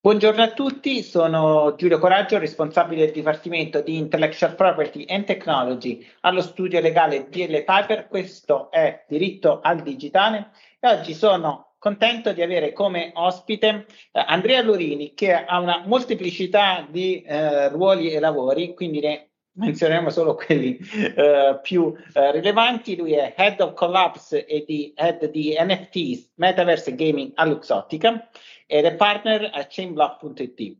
Buongiorno 0.00 0.42
a 0.44 0.52
tutti, 0.52 1.02
sono 1.02 1.74
Giulio 1.76 1.98
Coraggio, 1.98 2.38
responsabile 2.38 3.06
del 3.06 3.12
Dipartimento 3.12 3.80
di 3.80 3.96
Intellectual 3.96 4.54
Property 4.54 5.04
and 5.08 5.24
Technology 5.24 6.06
allo 6.20 6.40
studio 6.40 6.80
legale 6.80 7.28
DL 7.28 7.64
Piper. 7.64 8.06
Questo 8.06 8.70
è 8.70 9.04
Diritto 9.08 9.58
al 9.60 9.82
Digitale 9.82 10.50
e 10.78 10.88
oggi 10.88 11.14
sono 11.14 11.74
contento 11.78 12.32
di 12.32 12.42
avere 12.42 12.72
come 12.72 13.10
ospite 13.14 13.86
eh, 14.12 14.22
Andrea 14.24 14.62
Lorini 14.62 15.14
che 15.14 15.34
ha 15.34 15.58
una 15.58 15.82
molteplicità 15.84 16.86
di 16.88 17.20
eh, 17.22 17.68
ruoli 17.68 18.12
e 18.12 18.20
lavori, 18.20 18.74
quindi 18.74 19.00
ne 19.00 19.30
menzioneremo 19.58 20.10
solo 20.10 20.36
quelli 20.36 20.78
eh, 21.16 21.58
più 21.60 21.92
eh, 22.12 22.30
rilevanti. 22.30 22.94
Lui 22.94 23.14
è 23.14 23.34
Head 23.36 23.60
of 23.62 23.74
Collapse 23.74 24.46
e 24.46 24.62
di 24.64 24.92
Head 24.94 25.28
di 25.30 25.56
NFTs, 25.58 26.34
Metaverse 26.36 26.94
Gaming 26.94 27.32
a 27.34 27.44
Luxottica 27.44 28.28
ed 28.68 28.84
è 28.84 28.94
partner 28.94 29.50
a 29.52 29.66
chainblock.it. 29.66 30.76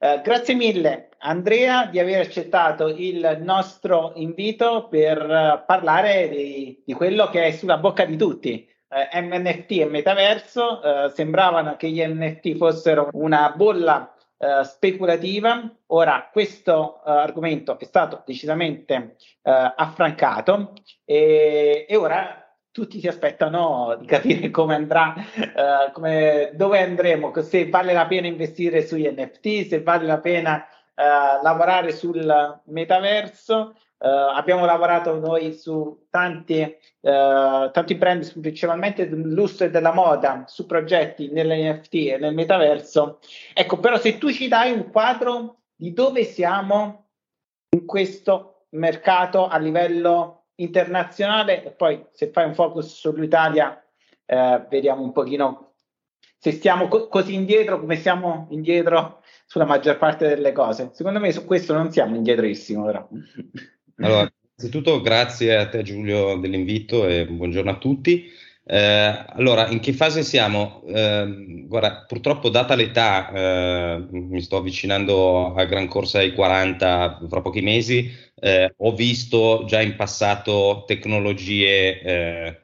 Uh, 0.00 0.20
grazie 0.22 0.54
mille 0.54 1.10
Andrea 1.18 1.84
di 1.84 1.98
aver 1.98 2.22
accettato 2.22 2.88
il 2.88 3.38
nostro 3.42 4.12
invito 4.16 4.88
per 4.88 5.22
uh, 5.22 5.64
parlare 5.66 6.28
di, 6.28 6.82
di, 6.84 6.92
quello 6.94 7.28
che 7.28 7.44
è 7.44 7.50
sulla 7.52 7.76
bocca 7.76 8.04
di 8.04 8.16
tutti. 8.16 8.66
Uh, 8.88 9.16
eh, 9.16 9.20
MNFT 9.20 9.70
e 9.72 9.84
metaverso 9.84 10.80
sembravano 11.14 11.76
che 11.76 11.90
gli 11.90 12.02
NFT 12.04 12.56
fossero 12.56 13.10
una 13.12 13.52
bolla 13.54 14.12
speculativa. 14.62 15.70
Ora 15.88 16.30
questo 16.32 17.02
argomento 17.02 17.78
è 17.78 17.84
stato 17.84 18.22
decisamente 18.24 19.16
affrancato 19.42 20.72
e, 21.04 21.84
e 21.86 21.96
ora 21.96 22.49
tutti 22.80 22.98
si 22.98 23.08
aspettano 23.08 23.94
di 24.00 24.06
capire 24.06 24.50
come 24.50 24.74
andrà, 24.74 25.14
uh, 25.36 25.92
come, 25.92 26.52
dove 26.54 26.82
andremo, 26.82 27.30
se 27.42 27.68
vale 27.68 27.92
la 27.92 28.06
pena 28.06 28.26
investire 28.26 28.86
sugli 28.86 29.06
NFT, 29.06 29.68
se 29.68 29.82
vale 29.82 30.06
la 30.06 30.18
pena 30.18 30.66
uh, 30.94 31.42
lavorare 31.42 31.92
sul 31.92 32.60
metaverso. 32.64 33.74
Uh, 33.98 34.32
abbiamo 34.34 34.64
lavorato 34.64 35.18
noi 35.18 35.52
su 35.52 36.06
tanti, 36.08 36.74
tanti 37.02 37.94
brand, 37.96 38.40
principalmente 38.40 39.06
del 39.06 39.30
lusso 39.30 39.64
e 39.64 39.70
della 39.70 39.92
moda, 39.92 40.44
su 40.46 40.64
progetti 40.64 41.30
nell'NFT 41.30 41.94
e 41.94 42.16
nel 42.18 42.32
metaverso. 42.32 43.18
Ecco, 43.52 43.78
però 43.78 43.98
se 43.98 44.16
tu 44.16 44.32
ci 44.32 44.48
dai 44.48 44.72
un 44.72 44.90
quadro 44.90 45.58
di 45.76 45.92
dove 45.92 46.24
siamo 46.24 47.08
in 47.76 47.84
questo 47.84 48.64
mercato 48.70 49.48
a 49.48 49.58
livello 49.58 50.39
internazionale 50.62 51.64
e 51.64 51.70
poi 51.70 52.04
se 52.12 52.30
fai 52.30 52.46
un 52.46 52.54
focus 52.54 52.98
sull'Italia 52.98 53.82
eh, 54.26 54.64
vediamo 54.68 55.02
un 55.02 55.12
pochino 55.12 55.74
se 56.38 56.52
stiamo 56.52 56.88
co- 56.88 57.08
così 57.08 57.34
indietro 57.34 57.80
come 57.80 57.96
siamo 57.96 58.46
indietro 58.50 59.22
sulla 59.46 59.66
maggior 59.66 59.98
parte 59.98 60.28
delle 60.28 60.52
cose. 60.52 60.90
Secondo 60.92 61.18
me 61.20 61.32
su 61.32 61.44
questo 61.44 61.74
non 61.74 61.92
siamo 61.92 62.16
indietrissimo 62.16 62.84
però. 62.84 63.08
Allora, 64.02 64.32
innanzitutto 64.56 65.02
grazie 65.02 65.58
a 65.58 65.68
te 65.68 65.82
Giulio 65.82 66.36
dell'invito 66.36 67.06
e 67.06 67.26
buongiorno 67.26 67.70
a 67.70 67.76
tutti. 67.76 68.30
Eh, 68.64 69.24
allora, 69.34 69.68
in 69.68 69.80
che 69.80 69.92
fase 69.92 70.22
siamo? 70.22 70.82
Eh, 70.86 71.64
guarda, 71.66 72.04
purtroppo 72.06 72.50
data 72.50 72.74
l'età, 72.76 73.30
eh, 73.32 74.06
mi 74.10 74.40
sto 74.40 74.58
avvicinando 74.58 75.54
a 75.54 75.64
gran 75.64 75.88
corsa 75.88 76.18
ai 76.18 76.32
40 76.32 77.20
fra 77.28 77.40
pochi 77.40 77.62
mesi, 77.62 78.10
eh, 78.40 78.72
ho 78.76 78.94
visto 78.94 79.64
già 79.66 79.80
in 79.80 79.96
passato 79.96 80.84
tecnologie 80.86 82.00
eh, 82.00 82.60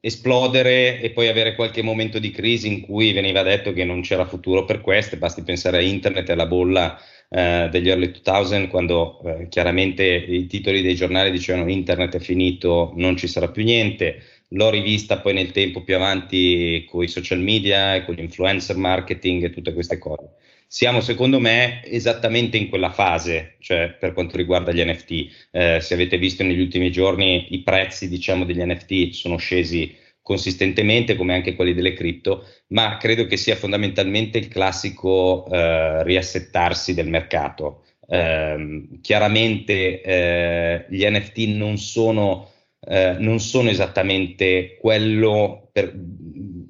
esplodere 0.00 1.00
e 1.00 1.10
poi 1.10 1.28
avere 1.28 1.54
qualche 1.54 1.82
momento 1.82 2.18
di 2.18 2.30
crisi 2.30 2.68
in 2.68 2.80
cui 2.80 3.12
veniva 3.12 3.42
detto 3.42 3.72
che 3.72 3.84
non 3.84 4.02
c'era 4.02 4.26
futuro 4.26 4.64
per 4.64 4.80
queste, 4.80 5.16
basti 5.16 5.42
pensare 5.42 5.78
a 5.78 5.80
internet 5.80 6.28
e 6.28 6.32
alla 6.32 6.46
bolla 6.46 6.98
eh, 7.28 7.68
degli 7.70 7.88
early 7.88 8.12
2000 8.22 8.68
quando 8.68 9.20
eh, 9.24 9.48
chiaramente 9.48 10.04
i 10.04 10.46
titoli 10.46 10.82
dei 10.82 10.94
giornali 10.94 11.30
dicevano 11.30 11.68
internet 11.70 12.16
è 12.16 12.20
finito, 12.20 12.92
non 12.96 13.16
ci 13.16 13.26
sarà 13.26 13.48
più 13.48 13.64
niente. 13.64 14.22
L'ho 14.50 14.70
rivista 14.70 15.18
poi 15.18 15.34
nel 15.34 15.50
tempo 15.50 15.82
più 15.82 15.96
avanti 15.96 16.86
con 16.88 17.02
i 17.02 17.08
social 17.08 17.40
media 17.40 17.96
e 17.96 18.04
con 18.04 18.14
l'influencer 18.14 18.76
marketing 18.76 19.42
e 19.44 19.50
tutte 19.50 19.72
queste 19.72 19.98
cose 19.98 20.34
siamo 20.68 21.00
secondo 21.00 21.38
me 21.38 21.84
esattamente 21.84 22.56
in 22.56 22.68
quella 22.68 22.90
fase, 22.90 23.56
cioè 23.60 23.96
per 23.98 24.12
quanto 24.12 24.36
riguarda 24.36 24.72
gli 24.72 24.84
NFT. 24.84 25.10
Eh, 25.50 25.80
se 25.80 25.94
avete 25.94 26.18
visto 26.18 26.42
negli 26.42 26.60
ultimi 26.60 26.90
giorni 26.90 27.54
i 27.54 27.62
prezzi 27.62 28.08
diciamo, 28.08 28.44
degli 28.44 28.62
NFT 28.62 29.10
sono 29.10 29.36
scesi 29.36 29.96
consistentemente 30.20 31.14
come 31.14 31.34
anche 31.34 31.54
quelli 31.54 31.72
delle 31.72 31.92
cripto, 31.92 32.44
ma 32.68 32.96
credo 32.96 33.26
che 33.26 33.36
sia 33.36 33.54
fondamentalmente 33.54 34.38
il 34.38 34.48
classico 34.48 35.46
eh, 35.48 36.02
riassettarsi 36.02 36.94
del 36.94 37.08
mercato. 37.08 37.84
Eh, 38.08 38.88
chiaramente 39.00 40.86
gli 40.88 41.04
NFT 41.08 41.38
non 41.54 41.78
sono, 41.78 42.50
eh, 42.80 43.14
non 43.18 43.38
sono 43.38 43.70
esattamente 43.70 44.76
quello 44.80 45.68
per, 45.70 45.92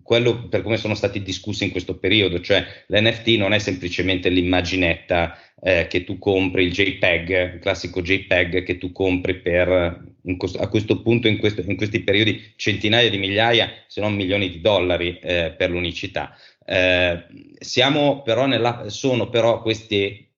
quello 0.06 0.46
per 0.48 0.62
come 0.62 0.76
sono 0.76 0.94
stati 0.94 1.20
discussi 1.20 1.64
in 1.64 1.72
questo 1.72 1.98
periodo, 1.98 2.40
cioè 2.40 2.64
l'NFT 2.86 3.28
non 3.38 3.52
è 3.52 3.58
semplicemente 3.58 4.28
l'immaginetta 4.28 5.36
eh, 5.60 5.88
che 5.88 6.04
tu 6.04 6.18
compri, 6.18 6.64
il 6.64 6.72
JPEG, 6.72 7.54
il 7.54 7.58
classico 7.58 8.00
JPEG 8.00 8.62
che 8.62 8.78
tu 8.78 8.92
compri 8.92 9.40
per 9.40 10.14
a 10.58 10.68
questo 10.68 11.02
punto, 11.02 11.28
in, 11.28 11.38
questo, 11.38 11.62
in, 11.66 11.76
questi 11.76 12.00
periodi, 12.00 12.52
centinaia 12.56 13.08
di 13.10 13.18
migliaia, 13.18 13.70
se 13.86 14.00
non 14.00 14.14
milioni 14.14 14.50
di 14.50 14.60
dollari 14.60 15.18
eh, 15.20 15.54
per 15.56 15.70
l'unicità. 15.70 16.36
Eh, 16.64 17.24
siamo 17.58 18.22
però 18.22 18.46
nella, 18.46 18.88
sono 18.88 19.28
però 19.28 19.62
queste, 19.62 20.30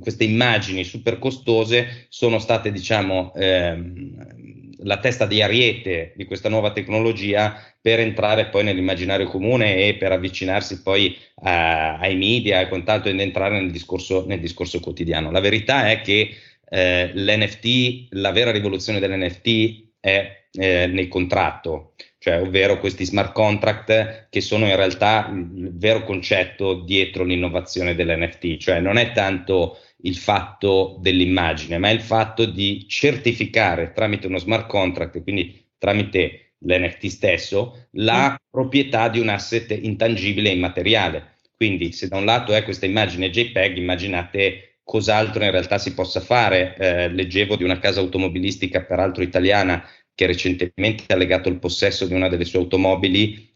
queste 0.00 0.24
immagini 0.24 0.82
super 0.82 1.18
costose, 1.18 2.06
sono 2.08 2.38
state 2.38 2.72
diciamo 2.72 3.32
ehm, 3.34 4.37
la 4.82 4.98
testa 4.98 5.26
di 5.26 5.42
ariete 5.42 6.12
di 6.16 6.24
questa 6.24 6.48
nuova 6.48 6.72
tecnologia 6.72 7.60
per 7.80 8.00
entrare 8.00 8.46
poi 8.46 8.64
nell'immaginario 8.64 9.26
comune 9.26 9.86
e 9.86 9.94
per 9.96 10.12
avvicinarsi 10.12 10.82
poi 10.82 11.16
a, 11.42 11.98
ai 11.98 12.16
media 12.16 12.60
e 12.60 12.68
quant'altro 12.68 13.10
ed 13.10 13.20
entrare 13.20 13.60
nel 13.60 13.70
discorso, 13.70 14.24
nel 14.26 14.40
discorso 14.40 14.80
quotidiano. 14.80 15.30
La 15.30 15.40
verità 15.40 15.88
è 15.88 16.00
che 16.00 16.30
eh, 16.68 17.10
l'NFT, 17.14 18.08
la 18.10 18.30
vera 18.32 18.50
rivoluzione 18.50 19.00
dell'NFT 19.00 19.86
è 20.00 20.46
eh, 20.52 20.86
nel 20.86 21.08
contratto, 21.08 21.94
cioè 22.18 22.40
ovvero 22.40 22.78
questi 22.78 23.04
smart 23.04 23.32
contract 23.32 24.28
che 24.28 24.40
sono 24.40 24.66
in 24.66 24.76
realtà 24.76 25.30
il 25.32 25.76
vero 25.76 26.04
concetto 26.04 26.82
dietro 26.82 27.24
l'innovazione 27.24 27.94
dell'NFT, 27.94 28.56
cioè 28.56 28.80
non 28.80 28.96
è 28.96 29.12
tanto 29.12 29.78
il 30.02 30.16
fatto 30.16 30.98
dell'immagine, 31.00 31.78
ma 31.78 31.88
è 31.88 31.92
il 31.92 32.00
fatto 32.00 32.44
di 32.44 32.86
certificare 32.88 33.92
tramite 33.92 34.26
uno 34.26 34.38
smart 34.38 34.68
contract, 34.68 35.22
quindi 35.22 35.66
tramite 35.78 36.54
l'NFT 36.58 37.06
stesso, 37.06 37.88
la 37.92 38.32
mm. 38.32 38.34
proprietà 38.50 39.08
di 39.08 39.20
un 39.20 39.28
asset 39.28 39.70
intangibile 39.70 40.50
e 40.50 40.54
immateriale. 40.54 41.36
Quindi 41.56 41.92
se 41.92 42.08
da 42.08 42.16
un 42.16 42.24
lato 42.24 42.52
è 42.52 42.62
questa 42.62 42.86
immagine 42.86 43.30
JPEG, 43.30 43.76
immaginate 43.76 44.78
cos'altro 44.84 45.44
in 45.44 45.50
realtà 45.50 45.78
si 45.78 45.92
possa 45.92 46.20
fare. 46.20 46.76
Eh, 46.76 47.08
leggevo 47.08 47.56
di 47.56 47.64
una 47.64 47.78
casa 47.78 48.00
automobilistica, 48.00 48.84
peraltro 48.84 49.22
italiana, 49.22 49.84
che 50.14 50.26
recentemente 50.26 51.12
ha 51.12 51.16
legato 51.16 51.48
il 51.48 51.58
possesso 51.58 52.06
di 52.06 52.14
una 52.14 52.28
delle 52.28 52.44
sue 52.44 52.60
automobili 52.60 53.47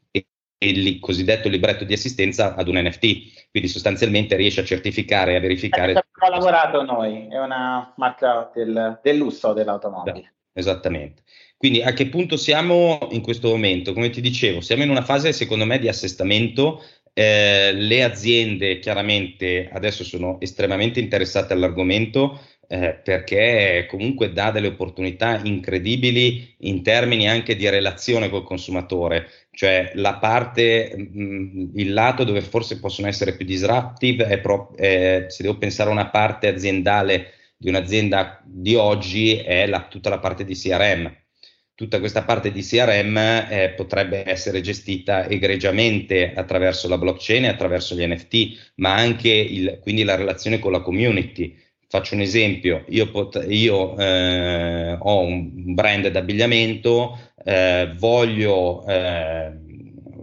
il 0.69 0.99
cosiddetto 0.99 1.49
libretto 1.49 1.85
di 1.85 1.93
assistenza 1.93 2.55
ad 2.55 2.69
un 2.69 2.79
NFT, 2.79 3.51
quindi 3.51 3.69
sostanzialmente 3.69 4.37
riesce 4.37 4.61
a 4.61 4.65
certificare 4.65 5.33
e 5.33 5.37
a 5.37 5.41
verificare. 5.41 5.93
Abbiamo 5.93 6.37
lavorato 6.37 6.83
noi, 6.83 7.27
è 7.29 7.39
una 7.39 7.93
marca 7.97 8.51
del, 8.55 9.01
del 9.03 9.17
lusso 9.17 9.53
dell'automobile. 9.53 10.35
Esattamente. 10.55 11.23
Quindi 11.57 11.81
a 11.81 11.93
che 11.93 12.09
punto 12.09 12.37
siamo 12.37 13.09
in 13.13 13.23
questo 13.23 13.49
momento? 13.49 13.93
Come 13.93 14.11
ti 14.11 14.21
dicevo, 14.21 14.61
siamo 14.61 14.83
in 14.83 14.91
una 14.91 15.03
fase 15.03 15.33
secondo 15.33 15.65
me 15.65 15.79
di 15.79 15.89
assestamento. 15.89 16.83
Eh, 17.15 17.73
le 17.73 18.03
aziende 18.03 18.79
chiaramente 18.79 19.69
adesso 19.71 20.03
sono 20.03 20.41
estremamente 20.41 20.99
interessate 20.99 21.53
all'argomento 21.53 22.41
eh, 22.73 22.95
perché 22.95 23.87
comunque 23.87 24.33
dà 24.33 24.51
delle 24.51 24.69
opportunità 24.69 25.39
incredibili 25.45 26.55
in 26.61 26.83
termini 26.83 27.29
anche 27.29 27.55
di 27.55 27.69
relazione 27.69 28.31
col 28.31 28.45
consumatore, 28.45 29.29
cioè 29.51 29.91
la 29.97 30.15
parte, 30.15 30.95
mh, 30.97 31.23
mm, 31.23 31.69
il 31.75 31.93
lato 31.93 32.25
dove 32.25 32.41
forse 32.41 32.81
possono 32.81 33.09
essere 33.09 33.37
più 33.37 33.45
disruptive 33.45 34.25
è 34.25 34.39
pro, 34.39 34.75
eh, 34.79 35.27
se 35.29 35.43
devo 35.43 35.59
pensare 35.59 35.91
a 35.91 35.93
una 35.93 36.09
parte 36.09 36.49
aziendale 36.49 37.33
di 37.59 37.69
un'azienda 37.69 38.41
di 38.43 38.75
oggi 38.75 39.37
è 39.37 39.67
la, 39.67 39.87
tutta 39.87 40.09
la 40.09 40.19
parte 40.19 40.47
di 40.47 40.55
CRM. 40.55 41.15
Tutta 41.75 41.99
questa 41.99 42.23
parte 42.23 42.53
di 42.53 42.63
CRM 42.63 43.17
eh, 43.19 43.75
potrebbe 43.77 44.27
essere 44.27 44.63
gestita 44.63 45.29
egregiamente 45.29 46.33
attraverso 46.35 46.89
la 46.89 46.97
blockchain 46.97 47.45
e 47.45 47.49
attraverso 47.49 47.95
gli 47.95 48.07
NFT, 48.07 48.73
ma 48.77 48.95
anche 48.95 49.29
il, 49.29 49.79
quindi 49.83 50.05
la 50.05 50.15
relazione 50.15 50.59
con 50.59 50.73
la 50.73 50.81
community 50.81 51.55
Faccio 51.93 52.15
un 52.15 52.23
esempio, 52.23 52.87
io, 52.89 53.11
pot- 53.11 53.45
io 53.47 53.99
eh, 53.99 54.97
ho 54.99 55.21
un 55.21 55.75
brand 55.75 56.09
d'abbigliamento, 56.09 57.19
eh, 57.45 57.93
voglio, 57.99 58.83
eh, 58.87 59.53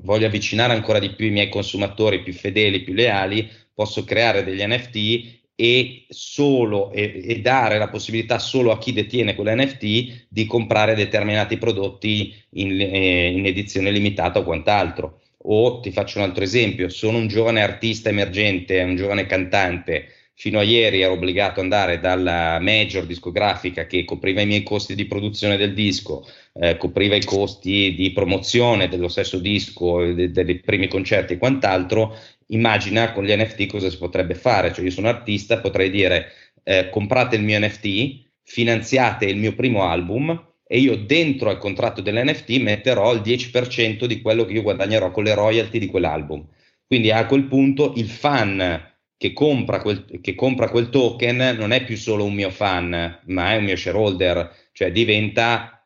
voglio 0.02 0.26
avvicinare 0.26 0.74
ancora 0.74 0.98
di 0.98 1.12
più 1.12 1.28
i 1.28 1.30
miei 1.30 1.48
consumatori 1.48 2.24
più 2.24 2.34
fedeli, 2.34 2.82
più 2.82 2.96
leali, 2.96 3.48
posso 3.72 4.04
creare 4.04 4.44
degli 4.44 4.66
NFT 4.66 5.42
e, 5.54 6.06
solo, 6.10 6.92
e, 6.92 7.22
e, 7.24 7.40
dare 7.40 7.78
la 7.78 7.90
possibilità 7.90 8.40
solo 8.40 8.72
a 8.72 8.80
chi 8.80 8.92
detiene 8.92 9.36
quell'NFT 9.36 10.26
di 10.28 10.46
comprare 10.48 10.96
determinati 10.96 11.58
prodotti 11.58 12.34
in, 12.54 12.82
eh, 12.82 13.30
in 13.30 13.46
edizione 13.46 13.92
limitata 13.92 14.40
o 14.40 14.44
quant'altro. 14.44 15.22
O 15.44 15.82
ti 15.82 15.92
faccio 15.92 16.18
un 16.18 16.24
altro 16.24 16.44
esempio, 16.44 16.90
sono 16.90 17.20
un 17.20 17.28
giovane 17.28 17.62
artista 17.62 18.10
emergente, 18.10 18.82
un 18.82 18.96
giovane 18.96 19.28
cantante, 19.28 20.14
fino 20.40 20.58
a 20.58 20.64
ieri 20.64 21.02
ero 21.02 21.14
obbligato 21.14 21.60
ad 21.60 21.66
andare 21.66 22.00
dalla 22.00 22.60
major 22.62 23.06
discografica 23.06 23.86
che 23.86 24.06
copriva 24.06 24.40
i 24.40 24.46
miei 24.46 24.64
costi 24.64 24.96
di 24.96 25.04
produzione 25.06 25.58
del 25.58 25.74
disco, 25.74 26.26
eh, 26.54 26.78
copriva 26.78 27.16
i 27.16 27.26
costi 27.26 27.94
di 27.94 28.14
promozione 28.14 28.88
dello 28.88 29.10
stesso 29.10 29.38
disco, 29.38 30.02
de- 30.14 30.32
dei 30.32 30.60
primi 30.60 30.88
concerti 30.88 31.34
e 31.34 31.38
quant'altro, 31.38 32.16
immagina 32.48 33.12
con 33.12 33.26
gli 33.26 33.36
NFT 33.36 33.66
cosa 33.66 33.90
si 33.90 33.98
potrebbe 33.98 34.34
fare, 34.34 34.72
cioè 34.72 34.86
io 34.86 34.92
sono 34.92 35.10
artista, 35.10 35.60
potrei 35.60 35.90
dire 35.90 36.32
eh, 36.64 36.90
comprate 36.90 37.36
il 37.36 37.44
mio 37.44 37.60
NFT, 37.60 38.24
finanziate 38.42 39.26
il 39.26 39.36
mio 39.36 39.54
primo 39.54 39.84
album 39.84 40.42
e 40.66 40.80
io 40.80 40.96
dentro 40.96 41.50
al 41.50 41.58
contratto 41.58 42.00
dell'NFT 42.00 42.50
metterò 42.62 43.14
il 43.14 43.20
10% 43.20 44.06
di 44.06 44.22
quello 44.22 44.46
che 44.46 44.54
io 44.54 44.62
guadagnerò 44.62 45.12
con 45.12 45.26
le 45.26 45.34
royalty 45.34 45.80
di 45.80 45.88
quell'album. 45.88 46.48
Quindi 46.88 47.12
a 47.12 47.26
quel 47.26 47.44
punto 47.44 47.92
il 47.98 48.08
fan 48.08 48.88
che 49.20 49.34
compra, 49.34 49.82
quel, 49.82 50.06
che 50.22 50.34
compra 50.34 50.70
quel 50.70 50.88
token 50.88 51.58
non 51.60 51.74
è 51.74 51.84
più 51.84 51.98
solo 51.98 52.24
un 52.24 52.34
mio 52.34 52.50
fan, 52.52 53.20
ma 53.26 53.52
è 53.52 53.58
un 53.58 53.66
mio 53.66 53.76
shareholder, 53.76 54.70
cioè 54.72 54.94
diventa 54.94 55.86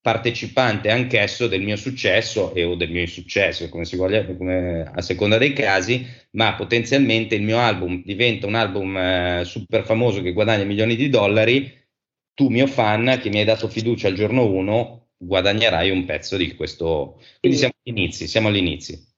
partecipante 0.00 0.90
anch'esso 0.90 1.48
del 1.48 1.60
mio 1.60 1.76
successo 1.76 2.54
e 2.54 2.64
o 2.64 2.74
del 2.74 2.90
mio 2.90 3.02
insuccesso, 3.02 3.68
come 3.68 3.84
si 3.84 3.96
voglia, 3.96 4.24
come, 4.24 4.90
a 4.90 5.02
seconda 5.02 5.36
dei 5.36 5.52
casi, 5.52 6.06
ma 6.30 6.54
potenzialmente 6.54 7.34
il 7.34 7.42
mio 7.42 7.58
album 7.58 8.02
diventa 8.04 8.46
un 8.46 8.54
album 8.54 8.96
eh, 8.96 9.42
super 9.44 9.84
famoso 9.84 10.22
che 10.22 10.32
guadagna 10.32 10.64
milioni 10.64 10.96
di 10.96 11.10
dollari, 11.10 11.70
tu 12.32 12.48
mio 12.48 12.66
fan 12.66 13.18
che 13.20 13.28
mi 13.28 13.40
hai 13.40 13.44
dato 13.44 13.68
fiducia 13.68 14.08
al 14.08 14.14
giorno 14.14 14.46
1 14.46 15.08
guadagnerai 15.18 15.90
un 15.90 16.06
pezzo 16.06 16.38
di 16.38 16.54
questo. 16.54 17.20
Quindi 17.38 17.58
siamo 17.58 17.74
agli 17.84 17.92
inizi, 17.92 18.26
siamo 18.26 18.48
agli 18.48 18.56
inizi. 18.56 19.11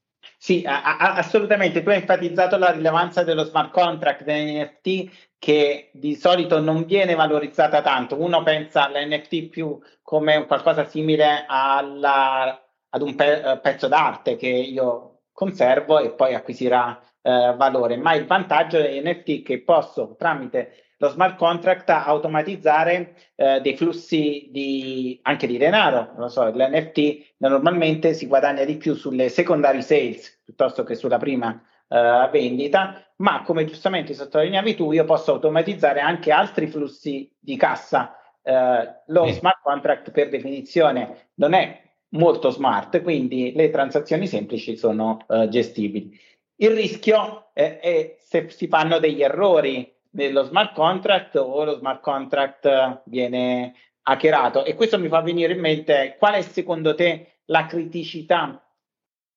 Sì, 0.45 0.63
a, 0.67 0.83
a, 0.99 1.15
assolutamente. 1.15 1.83
Tu 1.83 1.89
hai 1.89 1.97
enfatizzato 2.01 2.59
la 2.59 2.71
rilevanza 2.71 3.25
dello 3.25 3.45
smart 3.45 3.71
contract 3.73 4.25
degli 4.25 4.59
NFT 4.61 5.31
che 5.39 5.89
di 5.95 6.15
solito 6.17 6.61
non 6.61 6.85
viene 6.85 7.15
valorizzata 7.15 7.81
tanto. 7.81 8.21
Uno 8.21 8.43
pensa 8.43 8.85
all'NFT 8.85 9.49
più 9.49 9.79
come 10.03 10.45
qualcosa 10.45 10.85
simile 10.85 11.47
alla, 11.49 12.63
ad 12.91 13.01
un 13.01 13.15
pe- 13.15 13.53
eh, 13.53 13.59
pezzo 13.59 13.89
d'arte 13.89 14.37
che 14.37 14.49
io 14.49 15.23
conservo 15.33 15.99
e 16.01 16.13
poi 16.13 16.35
acquisirà 16.35 17.01
eh, 17.27 17.55
valore, 17.57 17.97
ma 17.97 18.15
il 18.15 18.27
vantaggio 18.27 18.79
degli 18.79 19.01
NFT 19.03 19.41
è 19.41 19.43
che 19.43 19.63
posso 19.63 20.15
tramite 20.19 20.85
lo 20.99 21.09
smart 21.09 21.37
contract 21.37 21.89
automatizzare 21.89 23.17
eh, 23.35 23.61
dei 23.61 23.77
flussi 23.77 24.49
di, 24.53 25.19
anche 25.23 25.47
di 25.47 25.57
denaro. 25.57 26.13
Non 26.17 26.31
so, 26.31 26.45
l'NFT 26.45 27.35
normalmente 27.39 28.13
si 28.13 28.27
guadagna 28.27 28.65
di 28.65 28.77
più 28.77 28.95
sulle 28.95 29.29
secondary 29.29 29.83
sales 29.83 30.41
piuttosto 30.45 30.85
che 30.85 30.95
sulla 30.95 31.19
prima 31.19 31.61
eh, 31.89 32.29
vendita, 32.31 33.03
ma 33.17 33.43
come 33.43 33.65
giustamente 33.65 34.15
sottolineavi 34.15 34.75
tu, 34.75 34.93
io 34.93 35.05
posso 35.05 35.33
automatizzare 35.33 36.01
anche 36.01 36.31
altri 36.31 36.67
flussi 36.67 37.31
di 37.39 37.57
cassa. 37.57 38.19
Eh, 38.43 39.03
lo 39.07 39.27
smart 39.29 39.61
contract 39.63 40.11
per 40.11 40.29
definizione 40.29 41.31
non 41.35 41.55
è 41.55 41.83
molto 42.11 42.51
smart, 42.51 43.03
quindi 43.03 43.53
le 43.55 43.71
transazioni 43.71 44.27
semplici 44.27 44.77
sono 44.77 45.25
eh, 45.29 45.49
gestibili. 45.49 46.19
Il 46.57 46.71
rischio 46.71 47.51
è, 47.53 47.79
è 47.81 48.17
se 48.21 48.49
si 48.51 48.69
fanno 48.69 48.99
degli 48.99 49.23
errori 49.23 49.93
nello 50.11 50.45
smart 50.45 50.75
contract 50.75 51.37
o 51.37 51.65
lo 51.65 51.77
smart 51.77 52.01
contract 52.01 53.03
viene 53.07 53.75
hackerato. 54.03 54.65
E 54.65 54.75
questo 54.75 54.99
mi 54.99 55.09
fa 55.09 55.21
venire 55.21 55.53
in 55.53 55.61
mente 55.61 56.17
qual 56.19 56.35
è 56.35 56.43
secondo 56.43 56.95
te 56.95 57.41
la 57.47 57.67
criticità 57.67 58.65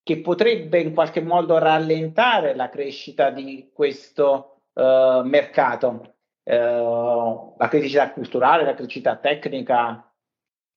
che 0.02 0.20
potrebbe 0.20 0.80
in 0.80 0.94
qualche 0.94 1.20
modo 1.20 1.58
rallentare 1.58 2.54
la 2.54 2.68
crescita 2.68 3.30
di 3.30 3.70
questo 3.72 4.60
uh, 4.74 5.22
mercato? 5.22 6.14
Uh, 6.44 7.54
la 7.58 7.68
criticità 7.68 8.10
culturale, 8.12 8.64
la 8.64 8.74
criticità 8.74 9.16
tecnica? 9.16 10.07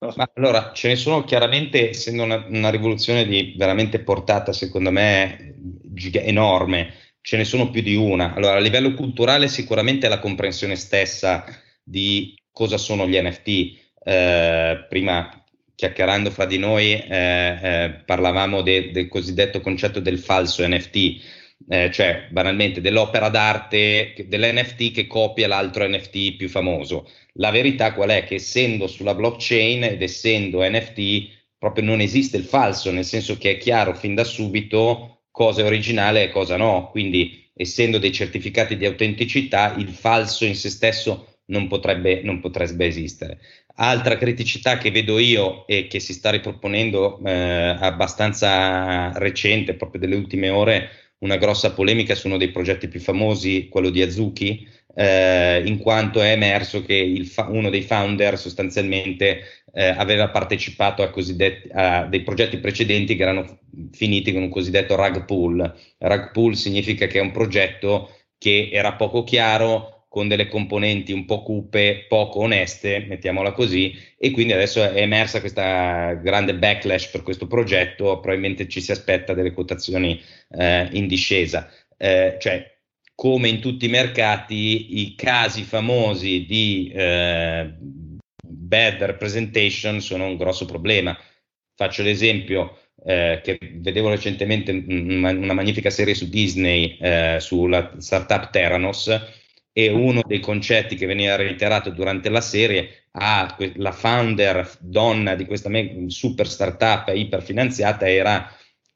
Ma 0.02 0.32
allora, 0.34 0.72
ce 0.74 0.88
ne 0.88 0.96
sono 0.96 1.24
chiaramente, 1.24 1.90
essendo 1.90 2.24
una, 2.24 2.44
una 2.48 2.72
rivoluzione 2.72 3.24
di 3.24 3.54
veramente 3.56 4.00
portata, 4.00 4.52
secondo 4.52 4.90
me, 4.90 5.54
giga- 5.94 6.22
enorme, 6.22 6.94
ce 7.22 7.38
ne 7.38 7.44
sono 7.44 7.70
più 7.70 7.84
di 7.84 7.94
una. 7.94 8.34
Allora, 8.34 8.56
a 8.56 8.60
livello 8.60 8.96
culturale 8.96 9.48
sicuramente 9.48 10.08
la 10.08 10.18
comprensione 10.20 10.76
stessa 10.76 11.46
di 11.84 12.34
cosa 12.52 12.78
sono 12.78 13.08
gli 13.08 13.16
NFT. 13.16 13.80
Eh, 14.04 14.86
prima 14.90 15.46
chiacchierando 15.76 16.32
fra 16.32 16.46
di 16.46 16.58
noi 16.58 16.94
eh, 16.94 17.60
eh, 17.62 18.02
parlavamo 18.04 18.64
de, 18.64 18.90
del 18.92 19.08
cosiddetto 19.08 19.62
concetto 19.62 20.00
del 20.00 20.18
falso 20.18 20.68
NFT. 20.68 21.41
Eh, 21.74 21.90
cioè 21.90 22.28
banalmente 22.30 22.82
dell'opera 22.82 23.30
d'arte, 23.30 24.14
dell'NFT 24.28 24.92
che 24.92 25.08
copia 25.08 25.48
l'altro 25.48 25.88
NFT 25.88 26.36
più 26.36 26.50
famoso. 26.50 27.10
La 27.36 27.50
verità 27.50 27.94
qual 27.94 28.10
è? 28.10 28.26
Che 28.26 28.36
essendo 28.36 28.88
sulla 28.88 29.16
blockchain 29.16 29.86
ed 29.86 30.02
essendo 30.02 30.70
NFT, 30.70 31.30
proprio 31.58 31.86
non 31.86 32.02
esiste 32.02 32.36
il 32.36 32.44
falso, 32.44 32.92
nel 32.92 33.06
senso 33.06 33.38
che 33.38 33.52
è 33.52 33.58
chiaro 33.58 33.94
fin 33.94 34.16
da 34.16 34.26
subito 34.26 35.28
cosa 35.32 35.62
è 35.62 35.64
originale 35.64 36.24
e 36.24 36.30
cosa 36.30 36.58
no. 36.58 36.90
Quindi, 36.92 37.50
essendo 37.56 38.00
dei 38.00 38.12
certificati 38.12 38.76
di 38.76 38.86
autenticità, 38.86 39.74
il 39.78 39.92
falso 39.92 40.44
in 40.44 40.56
se 40.56 40.70
stesso 40.70 41.38
non 41.46 41.70
potrebbe, 41.70 42.22
non 42.22 42.42
potrebbe 42.42 42.86
esistere. 42.86 43.40
Altra 43.76 44.18
criticità 44.18 44.78
che 44.78 44.92
vedo 44.92 45.20
io 45.20 45.66
e 45.68 45.88
che 45.88 46.02
si 46.02 46.12
sta 46.12 46.32
riproponendo 46.32 47.22
eh, 47.24 47.32
abbastanza 47.80 49.14
recente, 49.18 49.76
proprio 49.76 50.02
delle 50.02 50.16
ultime 50.16 50.50
ore, 50.50 50.90
una 51.22 51.38
grossa 51.38 51.72
polemica 51.74 52.16
su 52.16 52.28
uno 52.28 52.38
dei 52.38 52.52
progetti 52.52 52.88
più 52.88 53.00
famosi, 53.00 53.68
quello 53.70 53.90
di 53.90 54.02
Azuki, 54.02 54.68
eh, 54.96 55.62
in 55.66 55.78
quanto 55.78 56.22
è 56.22 56.32
emerso 56.32 56.84
che 56.84 57.24
fa- 57.26 57.48
uno 57.50 57.70
dei 57.70 57.82
founder 57.82 58.38
sostanzialmente 58.38 59.64
eh, 59.74 59.88
aveva 59.88 60.30
partecipato 60.30 61.02
a, 61.04 61.12
a, 61.74 62.06
dei 62.06 62.22
progetti 62.24 62.58
precedenti 62.58 63.16
che 63.16 63.22
erano 63.24 63.60
finiti 63.92 64.34
con 64.34 64.42
un 64.42 64.50
cosiddetto 64.50 64.96
rug 64.96 65.26
pull. 65.26 65.74
Rug 65.98 66.32
pull 66.32 66.54
significa 66.54 67.08
che 67.08 67.20
è 67.20 67.22
un 67.22 67.32
progetto 67.32 68.10
che 68.38 68.70
era 68.72 68.94
poco 68.94 69.24
chiaro, 69.24 69.91
con 70.12 70.28
delle 70.28 70.50
componenti 70.50 71.14
un 71.14 71.24
po' 71.24 71.42
cupe, 71.42 72.06
poco 72.10 72.40
oneste, 72.40 73.06
mettiamola 73.08 73.54
così, 73.54 73.98
e 74.18 74.32
quindi 74.32 74.52
adesso 74.52 74.84
è 74.84 75.00
emersa 75.00 75.40
questa 75.40 76.16
grande 76.16 76.54
backlash 76.54 77.08
per 77.08 77.24
questo 77.24 77.48
progetto, 77.48 78.20
probabilmente 78.20 78.68
ci 78.68 78.82
si 78.82 78.92
aspetta 78.92 79.34
delle 79.34 79.54
quotazioni 79.54 80.22
eh, 80.50 80.90
in 80.92 81.08
discesa. 81.08 81.72
Eh, 81.96 82.36
cioè, 82.42 82.76
come 83.16 83.48
in 83.48 83.62
tutti 83.62 83.86
i 83.86 83.88
mercati, 83.88 85.00
i 85.00 85.16
casi 85.16 85.64
famosi 85.64 86.46
di 86.46 86.92
eh, 86.94 87.74
bad 88.46 89.02
representation 89.04 90.02
sono 90.02 90.26
un 90.26 90.36
grosso 90.36 90.66
problema. 90.66 91.18
Faccio 91.74 92.04
l'esempio 92.04 92.80
eh, 93.06 93.40
che 93.42 93.58
vedevo 93.76 94.10
recentemente 94.10 94.72
una, 94.72 95.32
magnifica 95.54 95.90
serie 95.90 96.16
su 96.16 96.28
Disney 96.28 96.98
eh, 97.00 97.38
sulla 97.40 97.94
startup 97.98 98.50
Theranos 98.50 99.40
e 99.74 99.90
uno 99.90 100.22
dei 100.26 100.40
concetti 100.40 100.96
che 100.96 101.06
veniva 101.06 101.36
reiterato 101.36 101.90
durante 101.92 102.30
la 102.30 102.42
serie 102.42 103.06
a 103.12 103.56
la 103.76 103.92
founder 103.92 104.70
donna 104.80 105.36
di 105.36 105.46
questa 105.46 105.70
super 106.08 106.48
startup 106.48 107.12
iperfinanziata 107.14 108.10
era 108.10 108.50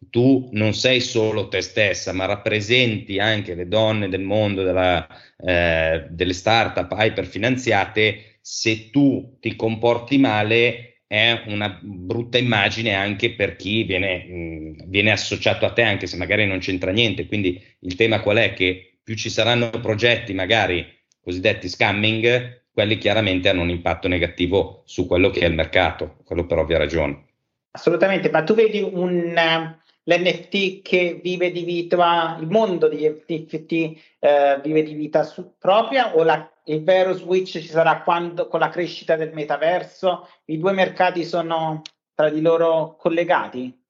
tu 0.09 0.49
non 0.51 0.73
sei 0.73 0.99
solo 1.01 1.47
te 1.47 1.61
stessa, 1.61 2.13
ma 2.13 2.25
rappresenti 2.25 3.19
anche 3.19 3.55
le 3.55 3.67
donne 3.67 4.07
del 4.09 4.21
mondo 4.21 4.63
della, 4.63 5.07
eh, 5.37 6.05
delle 6.09 6.33
start-up 6.33 6.93
iperfinanziate, 6.97 8.37
se 8.41 8.89
tu 8.91 9.37
ti 9.39 9.55
comporti 9.55 10.17
male 10.17 11.01
è 11.07 11.43
una 11.47 11.79
brutta 11.81 12.37
immagine 12.37 12.93
anche 12.93 13.33
per 13.33 13.55
chi 13.55 13.83
viene, 13.83 14.23
mh, 14.25 14.89
viene 14.89 15.11
associato 15.11 15.65
a 15.65 15.71
te, 15.73 15.81
anche 15.83 16.07
se 16.07 16.17
magari 16.17 16.45
non 16.45 16.59
c'entra 16.59 16.91
niente. 16.91 17.25
Quindi 17.25 17.61
il 17.81 17.95
tema 17.95 18.19
qual 18.21 18.37
è? 18.37 18.53
Che 18.53 18.94
più 19.05 19.15
ci 19.15 19.29
saranno 19.29 19.69
progetti 19.69 20.33
magari 20.33 20.83
cosiddetti 21.21 21.69
scamming, 21.69 22.63
quelli 22.73 22.97
chiaramente 22.97 23.49
hanno 23.49 23.61
un 23.61 23.69
impatto 23.69 24.07
negativo 24.07 24.81
su 24.85 25.05
quello 25.05 25.29
che 25.29 25.41
è 25.41 25.45
il 25.45 25.53
mercato, 25.53 26.17
quello 26.25 26.47
per 26.47 26.57
ovvia 26.57 26.79
ragione. 26.79 27.25
Assolutamente, 27.71 28.31
ma 28.31 28.43
tu 28.43 28.55
vedi 28.55 28.81
un, 28.81 29.33
l'NFT 30.03 30.81
che 30.81 31.19
vive 31.21 31.51
di 31.51 31.63
vita, 31.63 32.37
il 32.39 32.47
mondo 32.47 32.87
degli 32.87 33.07
NFT 33.07 33.71
eh, 34.19 34.59
vive 34.63 34.81
di 34.81 34.93
vita 34.93 35.23
su, 35.23 35.53
propria 35.59 36.15
o 36.15 36.23
la, 36.23 36.51
il 36.65 36.83
vero 36.83 37.13
switch 37.13 37.59
ci 37.59 37.67
sarà 37.67 38.01
quando, 38.01 38.47
con 38.47 38.59
la 38.59 38.69
crescita 38.69 39.15
del 39.15 39.33
metaverso? 39.33 40.27
I 40.45 40.57
due 40.57 40.73
mercati 40.73 41.23
sono 41.23 41.81
tra 42.15 42.29
di 42.29 42.41
loro 42.41 42.95
collegati? 42.97 43.84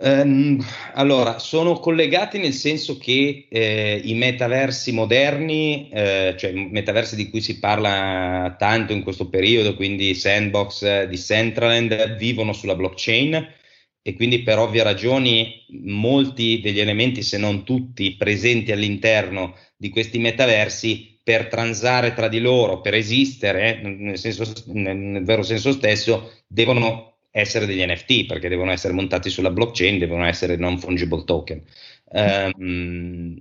Um, 0.00 0.64
allora, 0.94 1.40
sono 1.40 1.80
collegati 1.80 2.38
nel 2.38 2.52
senso 2.52 2.98
che 2.98 3.48
eh, 3.50 4.00
i 4.04 4.14
metaversi 4.14 4.92
moderni, 4.92 5.88
eh, 5.90 6.36
cioè 6.38 6.52
metaversi 6.52 7.16
di 7.16 7.28
cui 7.28 7.40
si 7.40 7.58
parla 7.58 8.54
tanto 8.56 8.92
in 8.92 9.02
questo 9.02 9.28
periodo, 9.28 9.74
quindi 9.74 10.14
Sandbox, 10.14 10.82
eh, 10.82 11.08
Decentraland, 11.08 12.16
vivono 12.16 12.52
sulla 12.52 12.76
blockchain 12.76 13.54
e 14.00 14.14
quindi 14.14 14.42
per 14.44 14.58
ovvie 14.58 14.84
ragioni 14.84 15.64
molti 15.82 16.60
degli 16.60 16.78
elementi, 16.78 17.22
se 17.22 17.36
non 17.36 17.64
tutti, 17.64 18.14
presenti 18.14 18.70
all'interno 18.70 19.56
di 19.76 19.88
questi 19.88 20.18
metaversi 20.18 21.18
per 21.24 21.48
transare 21.48 22.14
tra 22.14 22.28
di 22.28 22.38
loro, 22.38 22.80
per 22.80 22.94
esistere 22.94 23.80
nel, 23.82 24.16
senso, 24.16 24.44
nel 24.66 25.24
vero 25.24 25.42
senso 25.42 25.72
stesso, 25.72 26.42
devono 26.46 27.07
essere 27.30 27.66
degli 27.66 27.84
NFT 27.84 28.26
perché 28.26 28.48
devono 28.48 28.70
essere 28.70 28.92
montati 28.92 29.30
sulla 29.30 29.50
blockchain, 29.50 29.98
devono 29.98 30.24
essere 30.24 30.56
non 30.56 30.78
fungible 30.78 31.24
token. 31.24 31.62
Um, 32.10 33.36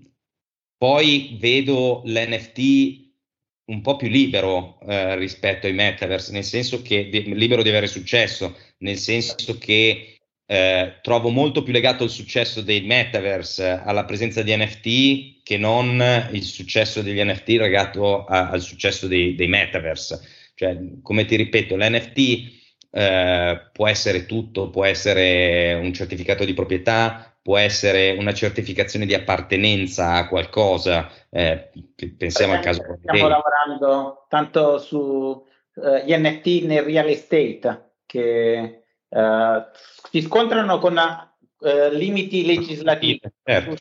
poi 0.77 1.38
vedo 1.39 2.03
l'NFT 2.06 3.06
un 3.65 3.82
po' 3.82 3.96
più 3.98 4.08
libero 4.08 4.79
eh, 4.88 5.15
rispetto 5.15 5.67
ai 5.67 5.74
metaverse, 5.74 6.32
nel 6.32 6.44
senso 6.44 6.82
che 6.82 7.10
di, 7.10 7.34
libero 7.34 7.63
di 7.63 7.70
avere 7.70 7.88
successo, 7.88 8.56
nel 8.79 8.98
senso 8.98 9.58
che 9.58 10.20
eh, 10.46 11.00
trovo 11.01 11.29
molto 11.29 11.63
più 11.63 11.74
legato 11.74 12.06
il 12.06 12.10
successo 12.10 12.62
dei 12.62 12.82
metaverse 12.82 13.82
alla 13.84 14.06
presenza 14.06 14.41
di 14.41 14.56
NFT 14.56 15.44
che 15.44 15.58
non 15.58 16.29
il 16.32 16.44
successo 16.44 17.01
degli 17.01 17.22
NFT 17.22 17.50
legato 17.50 18.24
a, 18.24 18.50
al 18.50 18.62
successo 18.62 19.08
dei, 19.08 19.36
dei 19.36 19.48
metaverse. 19.48 20.22
Cioè, 20.53 20.77
come 21.01 21.25
ti 21.25 21.36
ripeto, 21.36 21.75
l'NFT 21.75 22.56
eh, 22.97 23.69
può 23.71 23.87
essere 23.87 24.25
tutto, 24.25 24.71
può 24.71 24.83
essere 24.83 25.75
un 25.75 25.93
certificato 25.93 26.43
di 26.43 26.55
proprietà, 26.55 27.31
può 27.43 27.59
essere 27.59 28.13
una 28.17 28.33
certificazione 28.33 29.05
di 29.05 29.13
appartenenza 29.13 30.13
a 30.13 30.27
qualcosa. 30.27 31.07
Eh, 31.29 31.69
pensiamo 32.17 32.53
al 32.53 32.59
caso. 32.61 32.81
Stiamo 32.99 33.27
lavorando 33.27 34.25
tanto 34.27 34.79
sugli 34.79 35.43
eh, 35.75 36.15
uh, 36.15 36.19
NFT 36.19 36.63
nel 36.63 36.81
real 36.81 37.07
estate 37.07 37.91
che 38.07 38.81
uh, 39.09 39.63
si 40.09 40.21
scontrano 40.21 40.79
con 40.79 40.99
limiti 41.91 42.45
legislativi 42.45 43.19
certo. 43.43 43.75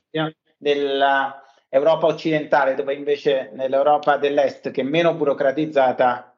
dell'Europa 0.58 2.06
occidentale, 2.06 2.75
dove 2.75 2.94
invece 2.94 3.50
nell'Europa 3.54 4.18
dell'Est, 4.18 4.70
che 4.70 4.80
è 4.82 4.85
meno 4.85 5.14
burocratizzata, 5.14 6.35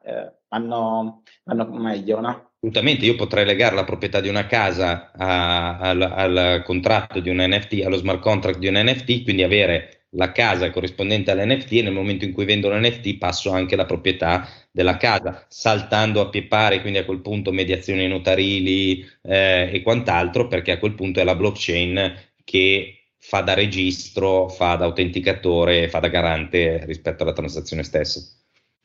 vanno, 0.49 1.23
vanno 1.43 1.65
meglio. 1.71 2.19
No? 2.19 2.48
Assolutamente, 2.61 3.05
io 3.05 3.15
potrei 3.15 3.45
legare 3.45 3.73
la 3.73 3.85
proprietà 3.85 4.19
di 4.19 4.27
una 4.27 4.45
casa 4.45 5.11
a, 5.15 5.77
al, 5.79 6.01
al, 6.01 6.61
contratto 6.65 7.21
di 7.21 7.29
un 7.29 7.37
NFT, 7.39 7.83
allo 7.85 7.95
smart 7.95 8.19
contract 8.19 8.59
di 8.59 8.67
un 8.67 8.75
NFT, 8.75 9.23
quindi 9.23 9.43
avere 9.43 9.99
la 10.13 10.33
casa 10.33 10.69
corrispondente 10.69 11.31
all'NFT 11.31 11.71
e 11.73 11.81
nel 11.83 11.93
momento 11.93 12.25
in 12.25 12.33
cui 12.33 12.43
vendo 12.43 12.69
l'NFT 12.69 13.17
passo 13.17 13.51
anche 13.51 13.77
la 13.77 13.85
proprietà 13.85 14.45
della 14.71 14.97
casa, 14.97 15.45
saltando 15.47 16.19
a 16.19 16.27
pie 16.27 16.47
pari, 16.47 16.81
quindi 16.81 16.99
a 16.99 17.05
quel 17.05 17.21
punto 17.21 17.53
mediazioni 17.53 18.05
notarili 18.07 19.07
eh, 19.21 19.69
e 19.71 19.81
quant'altro, 19.81 20.47
perché 20.49 20.71
a 20.71 20.79
quel 20.79 20.95
punto 20.95 21.21
è 21.21 21.23
la 21.23 21.35
blockchain 21.35 22.13
che 22.43 23.11
fa 23.17 23.39
da 23.39 23.53
registro, 23.53 24.49
fa 24.49 24.75
da 24.75 24.83
autenticatore, 24.83 25.87
fa 25.87 25.99
da 25.99 26.09
garante 26.09 26.83
rispetto 26.85 27.23
alla 27.23 27.33
transazione 27.33 27.83
stessa. 27.83 28.21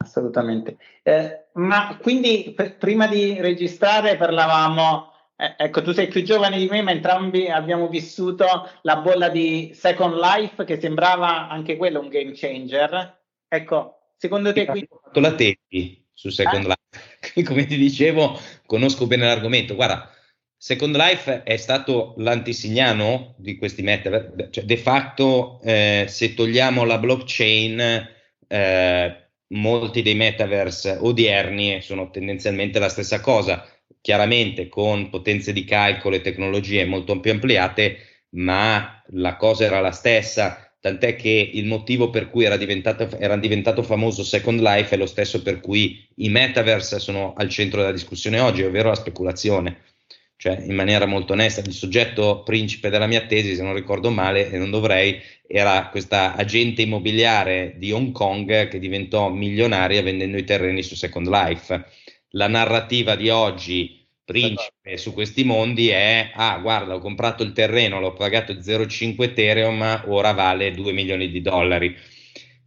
Assolutamente. 0.05 0.77
Eh, 1.03 1.47
ma 1.55 1.97
quindi 2.01 2.53
per, 2.55 2.77
prima 2.77 3.07
di 3.07 3.41
registrare 3.41 4.17
parlavamo, 4.17 5.13
eh, 5.37 5.55
ecco 5.57 5.81
tu 5.81 5.93
sei 5.93 6.09
più 6.09 6.23
giovane 6.23 6.59
di 6.59 6.69
me, 6.69 6.83
ma 6.83 6.91
entrambi 6.91 7.49
abbiamo 7.49 7.89
vissuto 7.89 8.71
la 8.83 8.97
bolla 8.97 9.31
di 9.31 9.73
Second 9.75 10.15
Life 10.15 10.63
che 10.65 10.79
sembrava 10.79 11.49
anche 11.49 11.77
quello 11.77 12.01
un 12.01 12.09
game 12.09 12.33
changer. 12.35 13.19
Ecco, 13.49 14.11
secondo 14.19 14.53
te... 14.53 14.67
Quindi... 14.67 14.89
Ho 14.91 15.01
fatto 15.03 15.21
la 15.21 15.35
tesi 15.35 16.05
su 16.13 16.29
Second 16.29 16.67
eh? 16.67 16.75
Life, 16.75 17.43
come 17.49 17.65
ti 17.65 17.79
dicevo 17.79 18.39
conosco 18.67 19.07
bene 19.07 19.25
l'argomento. 19.25 19.75
Guarda, 19.75 20.11
Second 20.55 20.97
Life 20.97 21.45
è 21.45 21.57
stato 21.57 22.13
l'antisignano 22.19 23.35
di 23.39 23.57
questi 23.57 23.81
metaverse, 23.81 24.49
cioè 24.51 24.65
de 24.65 24.77
facto 24.77 25.61
eh, 25.63 26.05
se 26.09 26.35
togliamo 26.35 26.85
la 26.85 26.99
blockchain... 26.99 28.13
Eh, 28.47 29.19
molti 29.55 30.03
dei 30.03 30.15
metaverse 30.15 30.99
odierni 31.01 31.81
sono 31.81 32.11
tendenzialmente 32.11 32.79
la 32.79 32.89
stessa 32.89 33.21
cosa, 33.21 33.67
chiaramente 34.01 34.69
con 34.69 35.11
potenze 35.11 35.53
di 35.53 35.65
calcolo 35.65 36.17
e 36.17 36.21
tecnologie 36.21 36.85
molto 36.85 37.19
più 37.21 37.31
ampliate, 37.31 38.27
ma 38.31 39.03
la 39.09 39.37
cosa 39.37 39.65
era 39.65 39.81
la 39.81 39.93
stessa, 39.93 40.75
tant'è 40.81 41.17
che 41.17 41.51
il 41.55 41.67
motivo 41.67 42.11
per 42.11 42.29
cui 42.29 42.45
era 42.45 42.57
diventato, 42.57 43.09
era 43.19 43.37
diventato 43.37 43.83
famoso 43.83 44.23
Second 44.23 44.61
Life 44.61 44.95
è 44.95 44.99
lo 44.99 45.07
stesso 45.07 45.43
per 45.43 45.61
cui 45.61 46.07
i 46.17 46.29
metaverse 46.29 46.99
sono 46.99 47.33
al 47.37 47.49
centro 47.49 47.81
della 47.81 47.93
discussione 47.93 48.41
oggi, 48.41 48.63
ovvero 48.63 48.89
la 48.89 48.95
speculazione 48.95 49.94
cioè 50.45 50.61
in 50.61 50.75
maniera 50.75 51.07
molto 51.07 51.33
onesta, 51.33 51.63
il 51.63 51.73
soggetto 51.73 52.43
principe 52.43 52.91
della 52.91 53.07
mia 53.07 53.25
tesi, 53.25 53.55
se 53.55 53.63
non 53.63 53.73
ricordo 53.73 54.11
male 54.11 54.51
e 54.51 54.59
non 54.59 54.71
dovrei, 54.71 55.19
era 55.47 55.89
questa 55.89 56.35
agente 56.35 56.83
immobiliare 56.83 57.77
di 57.79 57.93
Hong 57.93 58.13
Kong 58.13 58.69
che 58.69 58.79
diventò 58.79 59.31
milionaria 59.31 60.03
vendendo 60.03 60.37
i 60.37 60.45
terreni 60.45 60.83
su 60.83 60.97
Second 60.97 61.29
Life. 61.29 61.87
La 62.33 62.47
narrativa 62.47 63.15
di 63.17 63.31
oggi, 63.31 64.07
principe 64.23 64.99
su 64.99 65.15
questi 65.15 65.45
mondi, 65.45 65.89
è, 65.89 66.33
ah 66.35 66.59
guarda, 66.59 66.97
ho 66.97 66.99
comprato 66.99 67.43
il 67.43 67.55
terreno, 67.55 67.99
l'ho 67.99 68.13
pagato 68.13 68.53
0,5 68.53 69.23
Ethereum, 69.23 70.03
ora 70.09 70.33
vale 70.33 70.73
2 70.73 70.93
milioni 70.93 71.31
di 71.31 71.41
dollari. 71.41 71.97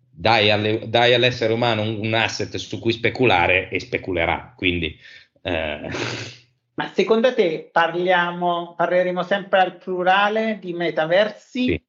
Dai, 0.09 0.49
alle, 0.49 0.81
dai 0.87 1.13
all'essere 1.13 1.53
umano 1.53 1.83
un, 1.83 1.99
un, 2.01 2.15
asset 2.15 2.55
su 2.55 2.79
cui 2.79 2.91
speculare 2.91 3.69
e 3.69 3.79
speculerà. 3.79 4.55
Quindi... 4.57 4.97
Eh, 5.43 5.89
ma 6.77 6.91
secondo 6.93 7.33
te 7.33 7.69
parliamo, 7.71 8.75
parleremo 8.75 9.23
sempre 9.23 9.59
al 9.59 9.77
plurale 9.77 10.59
di 10.59 10.73
metaversi 10.73 11.65
sì. 11.65 11.83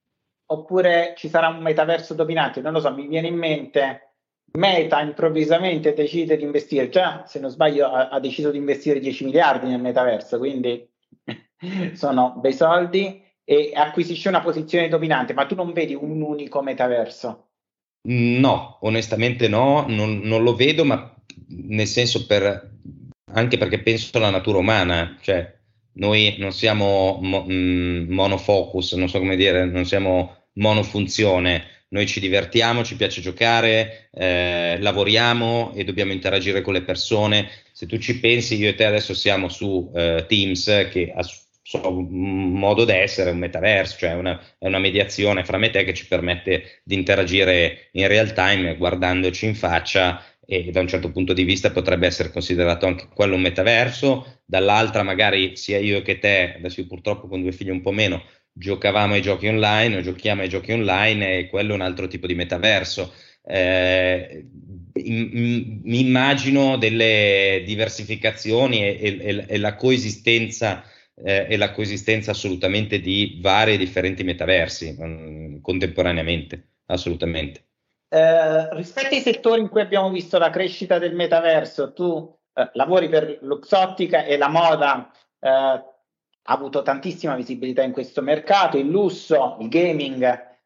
oppure 0.47 1.14
ci 1.16 1.28
sarà 1.28 1.49
un 1.49 1.61
metaverso 1.61 2.14
dominante? 2.14 2.61
Non 2.61 2.73
lo 2.73 2.80
so, 2.80 2.92
mi 2.92 3.07
viene 3.07 3.28
in 3.28 3.37
mente 3.37 4.09
Meta 4.50 5.02
improvvisamente 5.02 5.92
decide 5.92 6.38
di 6.38 6.42
investire, 6.42 6.88
già 6.88 7.25
se 7.26 7.38
non 7.38 7.50
sbaglio 7.50 7.87
ha, 7.87 8.09
ha 8.09 8.18
deciso 8.18 8.50
di 8.50 8.57
investire 8.57 8.99
10 8.99 9.25
miliardi 9.25 9.66
nel 9.66 9.80
metaverso, 9.80 10.38
quindi 10.38 10.88
sono 11.92 12.35
bei 12.38 12.54
soldi 12.54 13.23
e 13.45 13.73
acquisisce 13.75 14.28
una 14.28 14.40
posizione 14.40 14.88
dominante, 14.88 15.35
ma 15.35 15.45
tu 15.45 15.54
non 15.54 15.73
vedi 15.73 15.95
un 15.95 16.23
unico 16.23 16.62
metaverso? 16.62 17.49
No, 18.09 18.78
onestamente 18.80 19.49
no, 19.49 19.85
non, 19.87 20.21
non 20.21 20.42
lo 20.42 20.54
vedo, 20.54 20.85
ma 20.85 21.14
nel 21.49 21.87
senso 21.87 22.26
per 22.26 22.76
anche 23.38 23.59
perché 23.59 23.80
penso 23.80 24.11
alla 24.18 24.30
natura 24.30 24.59
umana, 24.59 25.16
cioè 25.21 25.57
noi 25.95 26.37
non 26.38 26.52
siamo 26.52 27.18
mo, 27.23 27.45
mm, 27.49 28.11
monofocus, 28.11 28.92
non 28.92 29.09
so 29.09 29.18
come 29.18 29.37
dire, 29.37 29.64
non 29.64 29.85
siamo 29.85 30.37
monofunzione, 30.54 31.64
noi 31.90 32.07
ci 32.07 32.21
divertiamo, 32.21 32.85
ci 32.85 32.97
piace 32.97 33.21
giocare, 33.21 34.11
eh, 34.12 34.76
lavoriamo 34.78 35.73
e 35.75 35.85
dobbiamo 35.85 36.12
interagire 36.12 36.61
con 36.61 36.75
le 36.75 36.83
persone. 36.83 37.49
Se 37.73 37.87
tu 37.87 37.99
ci 37.99 38.21
pensi, 38.21 38.57
io 38.57 38.68
e 38.68 38.75
te 38.75 38.85
adesso 38.85 39.14
siamo 39.14 39.49
su 39.49 39.90
eh, 39.95 40.25
Teams 40.28 40.88
che 40.90 41.12
ha 41.14 41.23
suo 41.68 41.90
modo 42.00 42.85
d'essere, 42.87 43.30
un 43.30 43.38
metaverso, 43.38 43.99
cioè 43.99 44.14
una, 44.14 44.40
è 44.59 44.66
una 44.66 44.78
mediazione 44.78 45.45
fra 45.45 45.59
me 45.59 45.66
e 45.66 45.71
te 45.71 45.85
che 45.85 45.92
ci 45.92 46.07
permette 46.07 46.80
di 46.83 46.95
interagire 46.95 47.90
in 47.92 48.09
real 48.09 48.33
time 48.33 48.75
guardandoci 48.76 49.45
in 49.45 49.54
faccia 49.54 50.25
e 50.50 50.71
da 50.71 50.81
un 50.81 50.88
certo 50.88 51.11
punto 51.11 51.35
di 51.35 51.45
vista 51.45 51.71
potrebbe 51.71 52.07
essere 52.07 52.31
considerato 52.31 52.87
anche 52.87 53.09
quello 53.14 53.35
un 53.35 53.43
metaverso, 53.43 54.40
dall'altra 54.47 55.02
magari 55.02 55.57
sia 55.57 55.76
io 55.76 56.00
che 56.00 56.19
te, 56.19 56.55
adesso 56.57 56.81
io 56.81 56.87
purtroppo 56.87 57.28
con 57.28 57.43
due 57.43 57.52
figli 57.52 57.69
un 57.69 57.83
po' 57.83 57.93
meno, 57.93 58.23
giocavamo 58.50 59.12
ai 59.12 59.21
giochi 59.21 59.47
online 59.47 59.99
o 59.99 60.00
giochiamo 60.00 60.40
ai 60.40 60.49
giochi 60.49 60.73
online 60.73 61.37
e 61.37 61.49
quello 61.49 61.73
è 61.73 61.75
un 61.75 61.83
altro 61.83 62.09
tipo 62.09 62.26
di 62.26 62.35
metaverso. 62.35 63.12
Eh, 63.45 64.47
mi 64.95 66.00
immagino 66.00 66.78
delle 66.78 67.62
diversificazioni 67.67 68.81
e, 68.81 69.19
e, 69.21 69.45
e 69.47 69.59
la 69.59 69.75
coesistenza 69.75 70.83
eh, 71.25 71.47
e 71.47 71.57
la 71.59 71.73
coesistenza 71.73 72.31
assolutamente 72.31 73.00
di 73.00 73.38
vari 73.43 73.75
e 73.75 73.76
differenti 73.76 74.25
metaversi 74.25 74.97
mh, 74.99 75.05
mm, 75.05 75.61
contemporaneamente, 75.61 76.69
assolutamente. 76.87 77.68
Eh, 78.11 78.75
rispetto 78.75 79.15
ai 79.15 79.21
settori 79.21 79.61
in 79.61 79.69
cui 79.69 79.83
abbiamo 79.83 80.11
visto 80.11 80.38
la 80.38 80.50
crescita 80.50 80.99
del 80.99 81.15
metaverso, 81.15 81.93
tu 81.93 82.37
eh, 82.55 82.71
lavori 82.73 83.09
per 83.09 83.38
Luxottica 83.43 84.25
e 84.25 84.37
la 84.38 84.49
moda 84.49 85.11
eh, 85.38 85.49
ha 85.50 86.55
avuto 86.55 86.83
tantissima 86.83 87.35
visibilità 87.35 87.83
in 87.83 87.93
questo 87.93 88.23
mercato, 88.23 88.79
il 88.79 88.88
lusso, 88.88 89.57
il 89.61 89.69
gaming, 89.69 90.23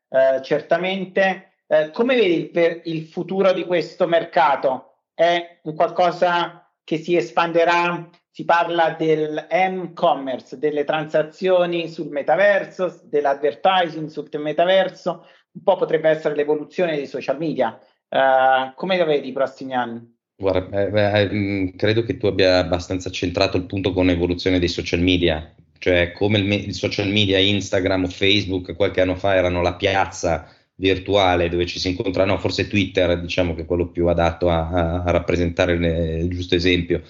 eh, 0.09 0.41
certamente. 0.43 1.55
Eh, 1.67 1.91
come 1.91 2.15
vedi 2.15 2.51
il, 2.53 2.81
il, 2.85 3.07
futuro 3.07 3.53
di 3.53 3.65
questo 3.65 4.07
mercato? 4.07 4.99
È 5.13 5.59
un 5.63 5.75
qualcosa 5.75 6.71
che 6.85 6.99
si 6.99 7.17
espanderà 7.17 8.09
si 8.33 8.47
parla 8.47 8.95
del 8.99 9.47
m-commerce, 9.51 10.59
delle 10.59 10.85
transazioni 10.85 11.87
sul 11.89 12.09
metaverso, 12.09 13.03
dell'advertising 13.05 14.09
sul 14.09 14.31
metaverso, 14.39 15.27
un 15.53 15.63
po' 15.63 15.77
potrebbe 15.77 16.09
essere 16.09 16.35
l'evoluzione 16.35 16.97
dei 16.97 17.07
social 17.07 17.39
media. 17.39 17.79
Uh, 18.09 18.75
come 18.75 18.99
lo 18.99 19.05
vedi 19.05 19.29
i 19.29 19.33
prossimi 19.33 19.75
anni? 19.75 20.13
Guarda, 20.37 20.89
eh, 20.89 21.23
eh, 21.23 21.73
credo 21.77 22.03
che 22.03 22.17
tu 22.17 22.27
abbia 22.27 22.59
abbastanza 22.59 23.11
centrato 23.11 23.57
il 23.57 23.65
punto 23.67 23.93
con 23.93 24.07
l'evoluzione 24.07 24.59
dei 24.59 24.69
social 24.69 25.01
media, 25.01 25.55
cioè 25.79 26.13
come 26.13 26.39
il, 26.39 26.53
il 26.53 26.75
social 26.75 27.09
media, 27.09 27.39
Instagram 27.39 28.05
o 28.05 28.09
Facebook 28.09 28.75
qualche 28.75 29.01
anno 29.01 29.15
fa 29.15 29.35
erano 29.37 29.63
la 29.63 29.75
piazza 29.75 30.49
virtuale 30.77 31.49
dove 31.49 31.67
ci 31.67 31.79
si 31.79 31.91
incontra, 31.91 32.25
no, 32.25 32.39
forse 32.39 32.67
Twitter 32.67 33.21
diciamo 33.21 33.55
che 33.55 33.63
è 33.63 33.67
quello 33.67 33.89
più 33.89 34.09
adatto 34.09 34.51
a, 34.51 34.69
a, 34.69 35.03
a 35.05 35.11
rappresentare 35.11 35.75
il, 35.75 35.85
il, 36.25 36.31
giusto 36.31 36.57
esempio. 36.57 37.03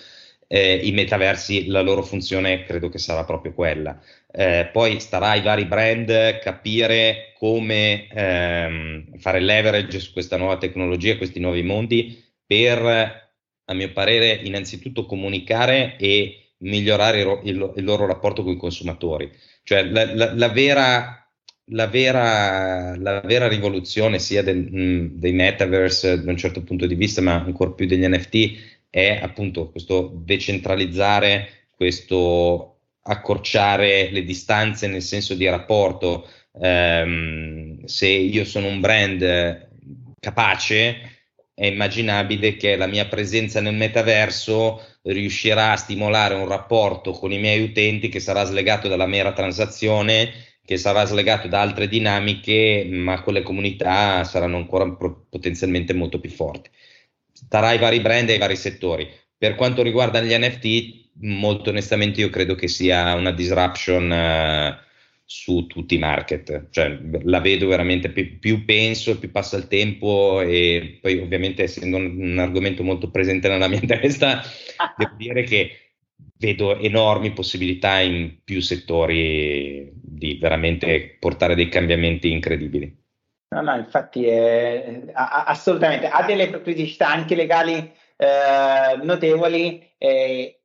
Eh, 0.55 0.81
I 0.85 0.93
metaversi, 0.93 1.67
la 1.69 1.81
loro 1.81 2.03
funzione 2.03 2.65
credo 2.65 2.91
che 2.91 2.99
sarà 2.99 3.25
proprio 3.25 3.55
quella. 3.55 3.99
Eh, 4.31 4.69
poi 4.71 5.01
starà 5.01 5.31
ai 5.31 5.41
vari 5.41 5.65
brand 5.65 6.39
capire 6.41 7.33
come 7.39 8.07
ehm, 8.09 9.17
fare 9.19 9.41
leverage 9.41 9.99
su 9.99 10.13
questa 10.13 10.37
nuova 10.37 10.59
tecnologia, 10.59 11.17
questi 11.17 11.41
nuovi 11.41 11.63
mondi, 11.63 12.23
per, 12.47 12.85
a 13.65 13.75
mio 13.75 13.93
parere, 13.93 14.41
innanzitutto 14.45 15.07
comunicare 15.07 15.97
e 15.99 16.57
migliorare 16.59 17.21
il, 17.23 17.41
il, 17.45 17.73
il 17.77 17.85
loro 17.85 18.07
rapporto 18.07 18.43
con 18.43 18.53
i 18.53 18.57
consumatori. 18.59 19.31
Cioè 19.63 19.85
la, 19.85 20.15
la, 20.15 20.35
la 20.35 20.49
vera 20.49 21.17
la 21.67 21.87
vera, 21.87 22.97
la 22.97 23.21
vera, 23.21 23.49
rivoluzione 23.49 24.19
sia 24.19 24.43
del, 24.43 24.59
mh, 24.71 25.19
dei 25.19 25.33
metaverse 25.33 26.23
da 26.23 26.31
un 26.31 26.37
certo 26.37 26.63
punto 26.63 26.87
di 26.87 26.95
vista, 26.95 27.21
ma 27.23 27.35
ancora 27.43 27.71
più 27.71 27.87
degli 27.87 28.07
NFT, 28.07 28.82
è 28.93 29.19
appunto 29.23 29.71
questo 29.71 30.13
decentralizzare, 30.15 31.69
questo 31.75 32.81
accorciare 33.05 34.11
le 34.11 34.23
distanze 34.23 34.87
nel 34.87 35.01
senso 35.01 35.33
di 35.35 35.49
rapporto. 35.49 36.29
Um, 36.53 37.83
se 37.87 38.09
io 38.09 38.45
sono 38.45 38.67
un 38.67 38.81
brand 38.81 39.69
capace, 40.21 40.97
è 41.55 41.65
immaginabile 41.65 42.57
che 42.57 42.77
la 42.77 42.87
mia 42.87 43.07
presenza 43.07 43.63
nel 43.63 43.75
metaverso 43.75 44.85
riuscirà 45.05 45.73
a 45.73 45.77
stimolare 45.77 46.35
un 46.35 46.47
rapporto 46.47 47.13
con 47.13 47.33
i 47.33 47.39
miei 47.39 47.63
utenti 47.63 48.11
che 48.11 48.21
sarà 48.21 48.45
slegato 48.45 48.89
dalla 48.89 49.07
mera 49.07 49.33
transazione 49.33 50.51
che 50.65 50.77
sarà 50.77 51.05
slegato 51.05 51.49
da 51.49 51.61
altre 51.61 51.89
dinamiche, 51.89 52.87
ma 52.89 53.21
quelle 53.23 53.43
comunità 53.43 54.23
saranno 54.25 54.57
ancora 54.57 54.89
pro- 54.93 55.27
potenzialmente 55.29 55.93
molto 55.93 56.21
più 56.21 56.31
forti. 56.31 56.71
Starà 57.45 57.69
ai 57.69 57.79
vari 57.79 58.01
brand 58.01 58.29
e 58.29 58.33
ai 58.33 58.39
vari 58.39 58.57
settori. 58.57 59.09
Per 59.37 59.55
quanto 59.55 59.83
riguarda 59.83 60.21
gli 60.21 60.33
NFT, 60.33 61.11
molto 61.21 61.71
onestamente 61.71 62.21
io 62.21 62.31
credo 62.31 62.55
che 62.55 62.69
sia 62.69 63.15
una 63.15 63.33
disruption 63.33 64.11
uh, 64.11 64.91
su 65.25 65.67
tutti 65.67 65.95
i 65.95 65.99
market, 65.99 66.69
cioè 66.71 66.99
la 67.23 67.41
vedo 67.41 67.67
veramente 67.67 68.11
più, 68.11 68.39
più, 68.39 68.65
penso, 68.65 69.19
più 69.19 69.31
passa 69.31 69.57
il 69.57 69.67
tempo 69.67 70.41
e 70.43 70.99
poi 71.01 71.19
ovviamente 71.19 71.63
essendo 71.63 71.97
un, 71.97 72.21
un 72.21 72.39
argomento 72.39 72.83
molto 72.83 73.11
presente 73.11 73.49
nella 73.49 73.69
mia 73.69 73.81
testa, 73.87 74.43
devo 74.97 75.15
dire 75.17 75.43
che 75.45 75.77
vedo 76.37 76.79
enormi 76.79 77.33
possibilità 77.33 78.01
in 78.01 78.39
più 78.45 78.61
settori 78.61 79.91
di 79.95 80.37
veramente 80.41 81.17
portare 81.19 81.55
dei 81.55 81.69
cambiamenti 81.69 82.31
incredibili. 82.31 83.02
No, 83.53 83.61
no, 83.61 83.77
infatti 83.77 84.27
è, 84.27 85.03
assolutamente 85.13 86.09
ha 86.09 86.23
delle 86.23 86.49
criticità 86.63 87.09
anche 87.09 87.35
legali 87.35 87.93
eh, 88.17 88.97
notevoli. 89.03 89.95
Eh, 89.99 90.59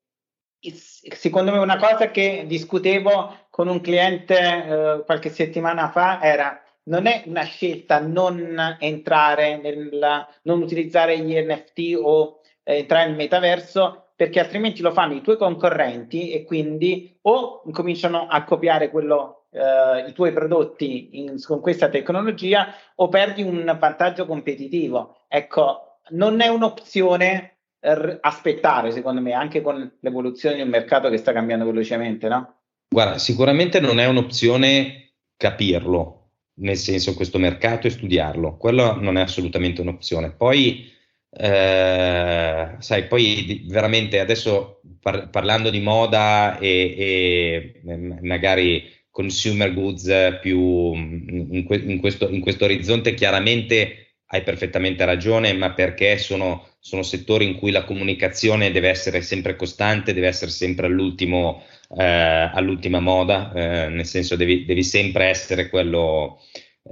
secondo 0.60 1.52
me 1.52 1.58
una 1.58 1.76
cosa 1.76 2.10
che 2.12 2.46
discutevo 2.48 3.48
con 3.50 3.68
un 3.68 3.82
cliente 3.82 4.36
eh, 4.38 5.04
qualche 5.06 5.30
settimana 5.30 5.90
fa 5.90 6.22
era 6.22 6.62
non 6.84 7.06
è 7.06 7.24
una 7.26 7.44
scelta 7.44 8.00
non 8.00 8.78
entrare 8.80 9.58
nel 9.58 10.26
non 10.44 10.62
utilizzare 10.62 11.20
gli 11.20 11.38
NFT 11.38 12.00
o 12.02 12.42
eh, 12.64 12.78
entrare 12.78 13.08
nel 13.08 13.18
metaverso 13.18 14.07
perché 14.18 14.40
altrimenti 14.40 14.82
lo 14.82 14.92
fanno 14.92 15.14
i 15.14 15.22
tuoi 15.22 15.38
concorrenti 15.38 16.32
e 16.32 16.44
quindi 16.44 17.16
o 17.22 17.62
cominciano 17.72 18.26
a 18.28 18.44
copiare 18.44 18.90
quello, 18.90 19.46
eh, 19.52 20.10
i 20.10 20.14
tuoi 20.14 20.34
prodotti 20.34 21.20
in, 21.20 21.36
con 21.46 21.62
questa 21.62 21.88
tecnologia 21.88 22.74
o 22.96 23.10
perdi 23.10 23.44
un 23.44 23.64
vantaggio 23.80 24.26
competitivo. 24.26 25.18
Ecco, 25.28 26.00
non 26.10 26.42
è 26.42 26.48
un'opzione 26.48 27.60
r- 27.80 28.18
aspettare, 28.20 28.90
secondo 28.90 29.22
me, 29.22 29.34
anche 29.34 29.62
con 29.62 29.98
l'evoluzione 30.00 30.56
di 30.56 30.64
un 30.64 30.70
mercato 30.70 31.10
che 31.10 31.18
sta 31.18 31.32
cambiando 31.32 31.66
velocemente, 31.66 32.28
no? 32.28 32.56
Guarda, 32.90 33.20
sicuramente 33.20 33.80
non 33.80 34.00
è 34.00 34.08
un'opzione 34.08 35.12
capirlo, 35.38 36.32
nel 36.56 36.78
senso 36.78 37.14
questo 37.14 37.38
mercato 37.38 37.86
e 37.86 37.92
studiarlo, 37.92 38.58
quello 38.58 39.00
non 39.00 39.18
è 39.18 39.22
assolutamente 39.22 39.82
un'opzione. 39.82 40.32
Poi 40.32 40.92
eh, 41.30 42.76
sai, 42.80 43.08
poi 43.08 43.66
veramente 43.68 44.20
adesso 44.20 44.82
par- 45.02 45.30
parlando 45.30 45.70
di 45.70 45.80
moda 45.80 46.58
e, 46.60 47.74
e, 47.86 48.20
magari 48.22 48.84
consumer 49.10 49.74
goods 49.74 50.38
più 50.42 50.94
in, 50.94 51.64
que- 51.66 51.78
in, 51.78 52.00
questo, 52.00 52.30
in, 52.30 52.40
questo, 52.40 52.66
orizzonte, 52.66 53.14
chiaramente 53.14 54.04
hai 54.28 54.44
perfettamente 54.44 55.06
ragione, 55.06 55.54
ma 55.54 55.74
perché 55.74 56.18
sono, 56.18 56.68
sono, 56.80 57.02
settori 57.02 57.46
in 57.46 57.56
cui 57.56 57.72
la 57.72 57.84
comunicazione 57.86 58.72
deve 58.72 58.90
essere 58.90 59.22
sempre 59.22 59.56
costante, 59.56 60.14
deve 60.14 60.28
essere 60.28 60.52
sempre 60.52 60.88
all'ultimo, 60.88 61.64
eh, 61.98 62.04
all'ultima 62.04 63.00
moda, 63.00 63.52
eh, 63.54 63.88
nel 63.90 64.06
senso 64.06 64.36
devi, 64.36 64.66
devi 64.66 64.84
sempre 64.84 65.26
essere 65.26 65.70
quello 65.70 66.40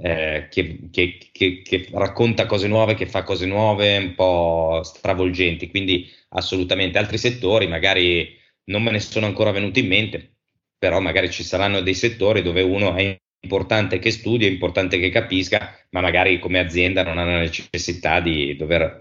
eh, 0.02 0.48
che, 0.50 0.88
che, 0.90 1.18
che, 1.32 1.62
che, 1.62 1.88
racconta 1.92 2.46
cose 2.46 2.68
nuove, 2.68 2.94
che 2.94 3.06
fa 3.06 3.22
cose 3.22 3.46
nuove, 3.46 3.96
un 3.96 4.14
po' 4.14 4.80
stravolgenti. 4.82 5.68
Quindi 5.70 6.08
assolutamente 6.30 6.98
altri 6.98 7.18
settori, 7.18 7.66
magari 7.66 8.36
non 8.64 8.82
me 8.82 8.90
ne 8.90 9.00
sono 9.00 9.26
ancora 9.26 9.50
venuti 9.50 9.80
in 9.80 9.86
mente, 9.86 10.36
però 10.78 11.00
magari 11.00 11.30
ci 11.30 11.42
saranno 11.42 11.80
dei 11.80 11.94
settori 11.94 12.42
dove 12.42 12.62
uno 12.62 12.94
è 12.94 13.18
importante 13.40 13.98
che 13.98 14.10
studi, 14.10 14.46
è 14.46 14.50
importante 14.50 14.98
che 14.98 15.10
capisca, 15.10 15.78
ma 15.90 16.00
magari 16.00 16.38
come 16.38 16.58
azienda 16.58 17.02
non 17.02 17.18
ha 17.18 17.24
la 17.24 17.38
necessità 17.38 18.20
di 18.20 18.56
dover 18.56 18.98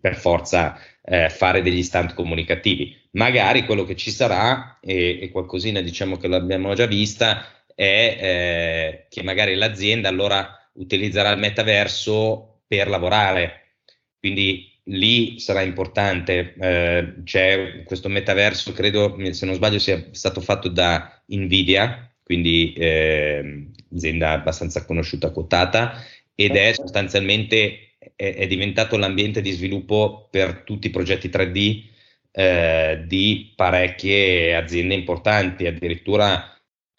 per 0.00 0.16
forza 0.16 0.78
eh, 1.02 1.30
fare 1.30 1.62
degli 1.62 1.82
stand 1.82 2.14
comunicativi. 2.14 2.94
Magari 3.12 3.64
quello 3.64 3.84
che 3.84 3.96
ci 3.96 4.10
sarà, 4.10 4.78
e, 4.80 5.20
e 5.22 5.30
qualcosina 5.30 5.80
diciamo 5.80 6.16
che 6.16 6.28
l'abbiamo 6.28 6.74
già 6.74 6.86
vista, 6.86 7.46
è 7.76 8.18
eh, 8.20 9.06
che 9.08 9.22
magari 9.22 9.54
l'azienda 9.54 10.08
allora 10.08 10.68
utilizzerà 10.72 11.30
il 11.30 11.38
metaverso 11.38 12.62
per 12.66 12.88
lavorare. 12.88 13.74
Quindi 14.18 14.72
lì 14.84 15.38
sarà 15.38 15.60
importante. 15.60 16.54
Eh, 16.58 17.14
c'è 17.22 17.82
questo 17.84 18.08
metaverso, 18.08 18.72
credo, 18.72 19.16
se 19.32 19.46
non 19.46 19.54
sbaglio, 19.54 19.78
sia 19.78 20.08
stato 20.12 20.40
fatto 20.40 20.68
da 20.68 21.22
Nvidia, 21.26 22.12
quindi 22.22 22.72
eh, 22.72 23.68
azienda 23.94 24.32
abbastanza 24.32 24.84
conosciuta, 24.84 25.30
quotata, 25.30 26.02
ed 26.34 26.56
è 26.56 26.72
sostanzialmente 26.72 27.94
è, 28.14 28.34
è 28.34 28.46
diventato 28.46 28.96
l'ambiente 28.96 29.40
di 29.40 29.50
sviluppo 29.50 30.28
per 30.30 30.62
tutti 30.64 30.86
i 30.88 30.90
progetti 30.90 31.28
3D 31.28 31.84
eh, 32.32 33.04
di 33.06 33.52
parecchie 33.54 34.54
aziende 34.54 34.94
importanti, 34.94 35.66
addirittura 35.66 36.55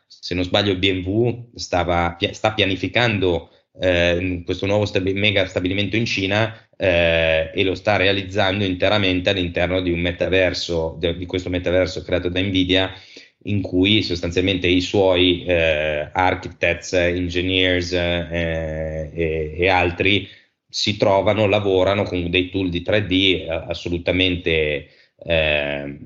se 0.07 0.33
non 0.33 0.43
sbaglio 0.43 0.75
BMW 0.75 1.51
stava, 1.55 2.17
sta 2.31 2.53
pianificando 2.53 3.49
eh, 3.79 4.41
questo 4.45 4.65
nuovo 4.65 4.85
stabi- 4.85 5.13
mega 5.13 5.45
stabilimento 5.45 5.95
in 5.95 6.05
Cina 6.05 6.67
eh, 6.75 7.51
e 7.53 7.63
lo 7.63 7.75
sta 7.75 7.95
realizzando 7.95 8.63
interamente 8.63 9.29
all'interno 9.29 9.81
di 9.81 9.91
un 9.91 9.99
metaverso, 9.99 10.97
di 10.99 11.25
questo 11.25 11.49
metaverso 11.49 12.01
creato 12.03 12.29
da 12.29 12.41
Nvidia, 12.41 12.91
in 13.43 13.61
cui 13.61 14.01
sostanzialmente 14.01 14.67
i 14.67 14.81
suoi 14.81 15.43
eh, 15.45 16.09
architects, 16.11 16.93
engineers 16.93 17.93
eh, 17.93 19.11
e, 19.13 19.55
e, 19.57 19.69
altri 19.69 20.27
si 20.67 20.97
trovano, 20.97 21.47
lavorano 21.47 22.03
con 22.03 22.29
dei 22.29 22.49
tool 22.49 22.69
di 22.69 22.81
3D 22.81 23.11
eh, 23.11 23.47
assolutamente 23.69 24.87
eh, 25.23 25.97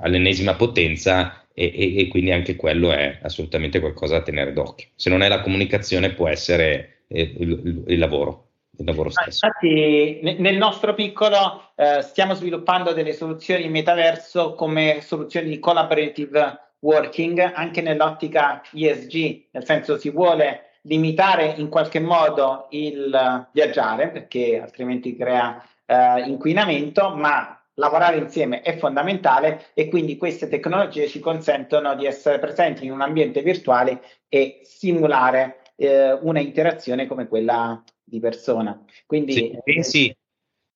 all'ennesima 0.00 0.54
potenza 0.54 1.39
e, 1.60 1.72
e, 1.74 1.98
e, 1.98 2.08
quindi 2.08 2.32
anche 2.32 2.56
quello 2.56 2.90
è 2.90 3.18
assolutamente 3.20 3.80
qualcosa 3.80 4.16
da 4.16 4.22
tenere 4.22 4.54
d'occhio. 4.54 4.88
Se 4.94 5.10
non 5.10 5.20
è 5.20 5.28
la 5.28 5.42
comunicazione 5.42 6.14
può 6.14 6.26
essere 6.26 7.02
eh, 7.06 7.34
il, 7.38 7.84
il, 7.86 7.98
lavoro. 7.98 8.46
Il 8.78 8.86
lavoro 8.86 9.10
stesso. 9.10 9.44
Infatti, 9.44 10.38
nel 10.38 10.56
nostro 10.56 10.94
piccolo 10.94 11.72
eh, 11.76 12.00
stiamo 12.00 12.32
sviluppando 12.32 12.94
delle 12.94 13.12
soluzioni 13.12 13.64
in 13.64 13.72
metaverso 13.72 14.54
come 14.54 15.00
soluzioni 15.02 15.50
di 15.50 15.58
collaborative 15.58 16.58
working 16.78 17.52
anche 17.54 17.82
nell'ottica 17.82 18.62
ESG, 18.72 19.48
nel 19.50 19.64
senso 19.66 19.98
si 19.98 20.08
vuole 20.08 20.76
limitare 20.84 21.52
in 21.58 21.68
qualche 21.68 22.00
modo 22.00 22.68
il 22.70 23.48
viaggiare 23.52 24.08
perché 24.08 24.58
altrimenti 24.58 25.14
crea 25.14 25.62
eh, 25.84 26.22
inquinamento, 26.22 27.14
ma 27.14 27.59
lavorare 27.80 28.18
insieme 28.18 28.60
è 28.60 28.76
fondamentale 28.76 29.70
e 29.74 29.88
quindi 29.88 30.16
queste 30.16 30.48
tecnologie 30.48 31.08
ci 31.08 31.18
consentono 31.18 31.96
di 31.96 32.06
essere 32.06 32.38
presenti 32.38 32.84
in 32.84 32.92
un 32.92 33.00
ambiente 33.00 33.42
virtuale 33.42 34.02
e 34.28 34.60
simulare 34.62 35.62
eh, 35.76 36.12
una 36.12 36.40
interazione 36.40 37.06
come 37.06 37.26
quella 37.26 37.82
di 38.04 38.20
persona. 38.20 38.84
Quindi, 39.06 39.32
sì, 39.32 39.58
pensi, 39.64 40.16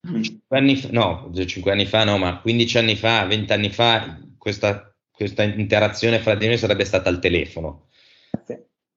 5 0.05 0.57
anni 0.57 0.75
fa, 0.75 0.89
no, 0.91 1.31
5 1.33 1.71
anni 1.71 1.85
fa 1.85 2.03
no, 2.03 2.17
ma 2.17 2.39
15 2.41 2.77
anni 2.79 2.95
fa, 2.95 3.25
20 3.25 3.53
anni 3.53 3.69
fa, 3.69 4.19
questa, 4.37 4.93
questa 5.11 5.43
interazione 5.43 6.19
fra 6.19 6.35
di 6.35 6.47
noi 6.47 6.57
sarebbe 6.57 6.85
stata 6.85 7.09
al 7.09 7.19
telefono. 7.19 7.87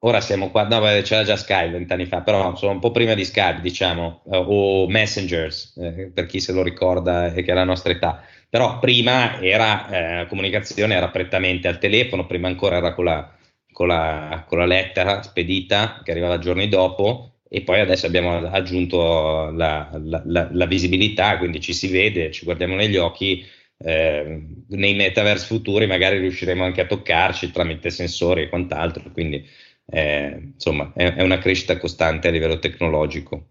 Ora 0.00 0.20
siamo 0.20 0.50
qua, 0.50 0.62
no, 0.68 0.80
c'era 1.02 1.24
già 1.24 1.37
Skype 1.37 1.70
vent'anni 1.70 2.06
fa, 2.06 2.20
però 2.20 2.50
insomma 2.50 2.72
un 2.72 2.78
po' 2.78 2.92
prima 2.92 3.14
di 3.14 3.24
Skype, 3.24 3.61
diciamo, 3.61 4.22
eh, 4.30 4.37
o 4.37 4.87
Messengers, 4.88 5.76
eh, 5.76 6.11
per 6.14 6.26
chi 6.26 6.38
se 6.38 6.52
lo 6.52 6.62
ricorda 6.62 7.32
e 7.32 7.42
che 7.42 7.50
è 7.50 7.54
la 7.54 7.64
nostra 7.64 7.90
età. 7.92 8.22
Però 8.48 8.78
prima 8.78 9.40
era, 9.40 9.88
eh, 9.90 10.14
la 10.18 10.26
comunicazione 10.26 10.94
era 10.94 11.08
prettamente 11.08 11.66
al 11.66 11.78
telefono, 11.78 12.26
prima 12.26 12.46
ancora 12.46 12.76
era 12.76 12.94
con 12.94 13.04
la, 13.06 13.37
con 13.72 13.88
la, 13.88 14.44
con 14.46 14.58
la 14.58 14.66
lettera 14.66 15.22
spedita 15.22 16.00
che 16.04 16.12
arrivava 16.12 16.38
giorni 16.38 16.68
dopo 16.68 17.38
e 17.48 17.62
poi 17.62 17.80
adesso 17.80 18.06
abbiamo 18.06 18.37
aggiunto 18.37 19.50
la, 19.50 19.90
la, 19.94 20.66
visibilità, 20.66 21.38
quindi 21.38 21.61
ci 21.61 21.72
si 21.72 21.88
vede, 21.88 22.30
ci 22.30 22.44
guardiamo 22.44 22.74
negli 22.76 22.96
occhi, 22.96 23.44
eh, 23.78 24.42
nei 24.68 24.94
metaverse 24.94 25.46
futuri 25.46 25.87
magari 25.87 26.18
riusciremo 26.18 26.64
anche 26.64 26.82
a 26.82 26.87
toccarci 26.87 27.50
tramite 27.50 27.90
sensori 27.90 28.42
e 28.42 28.48
quant'altro, 28.48 29.11
quindi 29.12 29.44
eh, 29.90 30.51
insomma 30.55 30.92
è, 30.94 31.14
è 31.14 31.22
una 31.22 31.38
crescita 31.38 31.79
costante 31.79 32.29
a 32.29 32.31
livello 32.31 32.59
tecnologico. 32.59 33.46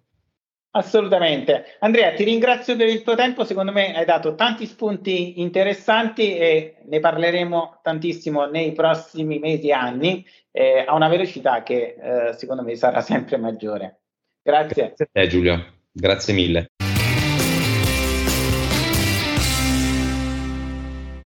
Assolutamente. 0.71 1.77
Andrea, 1.79 2.13
ti 2.13 2.23
ringrazio 2.23 2.75
per 2.75 2.87
il 2.87 3.01
tuo 3.01 3.15
tempo, 3.15 3.43
secondo 3.45 3.71
me 3.71 3.95
hai 3.95 4.05
dato 4.05 4.35
tanti 4.35 4.67
spunti 4.67 5.41
interessanti 5.41 6.37
e 6.37 6.75
ne 6.85 6.99
parleremo 6.99 7.79
tantissimo 7.81 8.45
nei 8.45 8.73
prossimi 8.73 9.39
mesi 9.39 9.69
e 9.69 9.73
anni 9.73 10.23
eh, 10.51 10.83
a 10.85 10.93
una 10.93 11.07
velocità 11.07 11.63
che 11.63 11.95
eh, 11.99 12.33
secondo 12.33 12.61
me 12.61 12.75
sarà 12.75 13.01
sempre 13.01 13.37
maggiore. 13.37 14.01
Grazie. 14.43 14.93
Grazie 14.95 15.05
a 15.05 15.09
te 15.11 15.27
Giulio, 15.27 15.65
grazie 15.91 16.33
mille. 16.33 16.67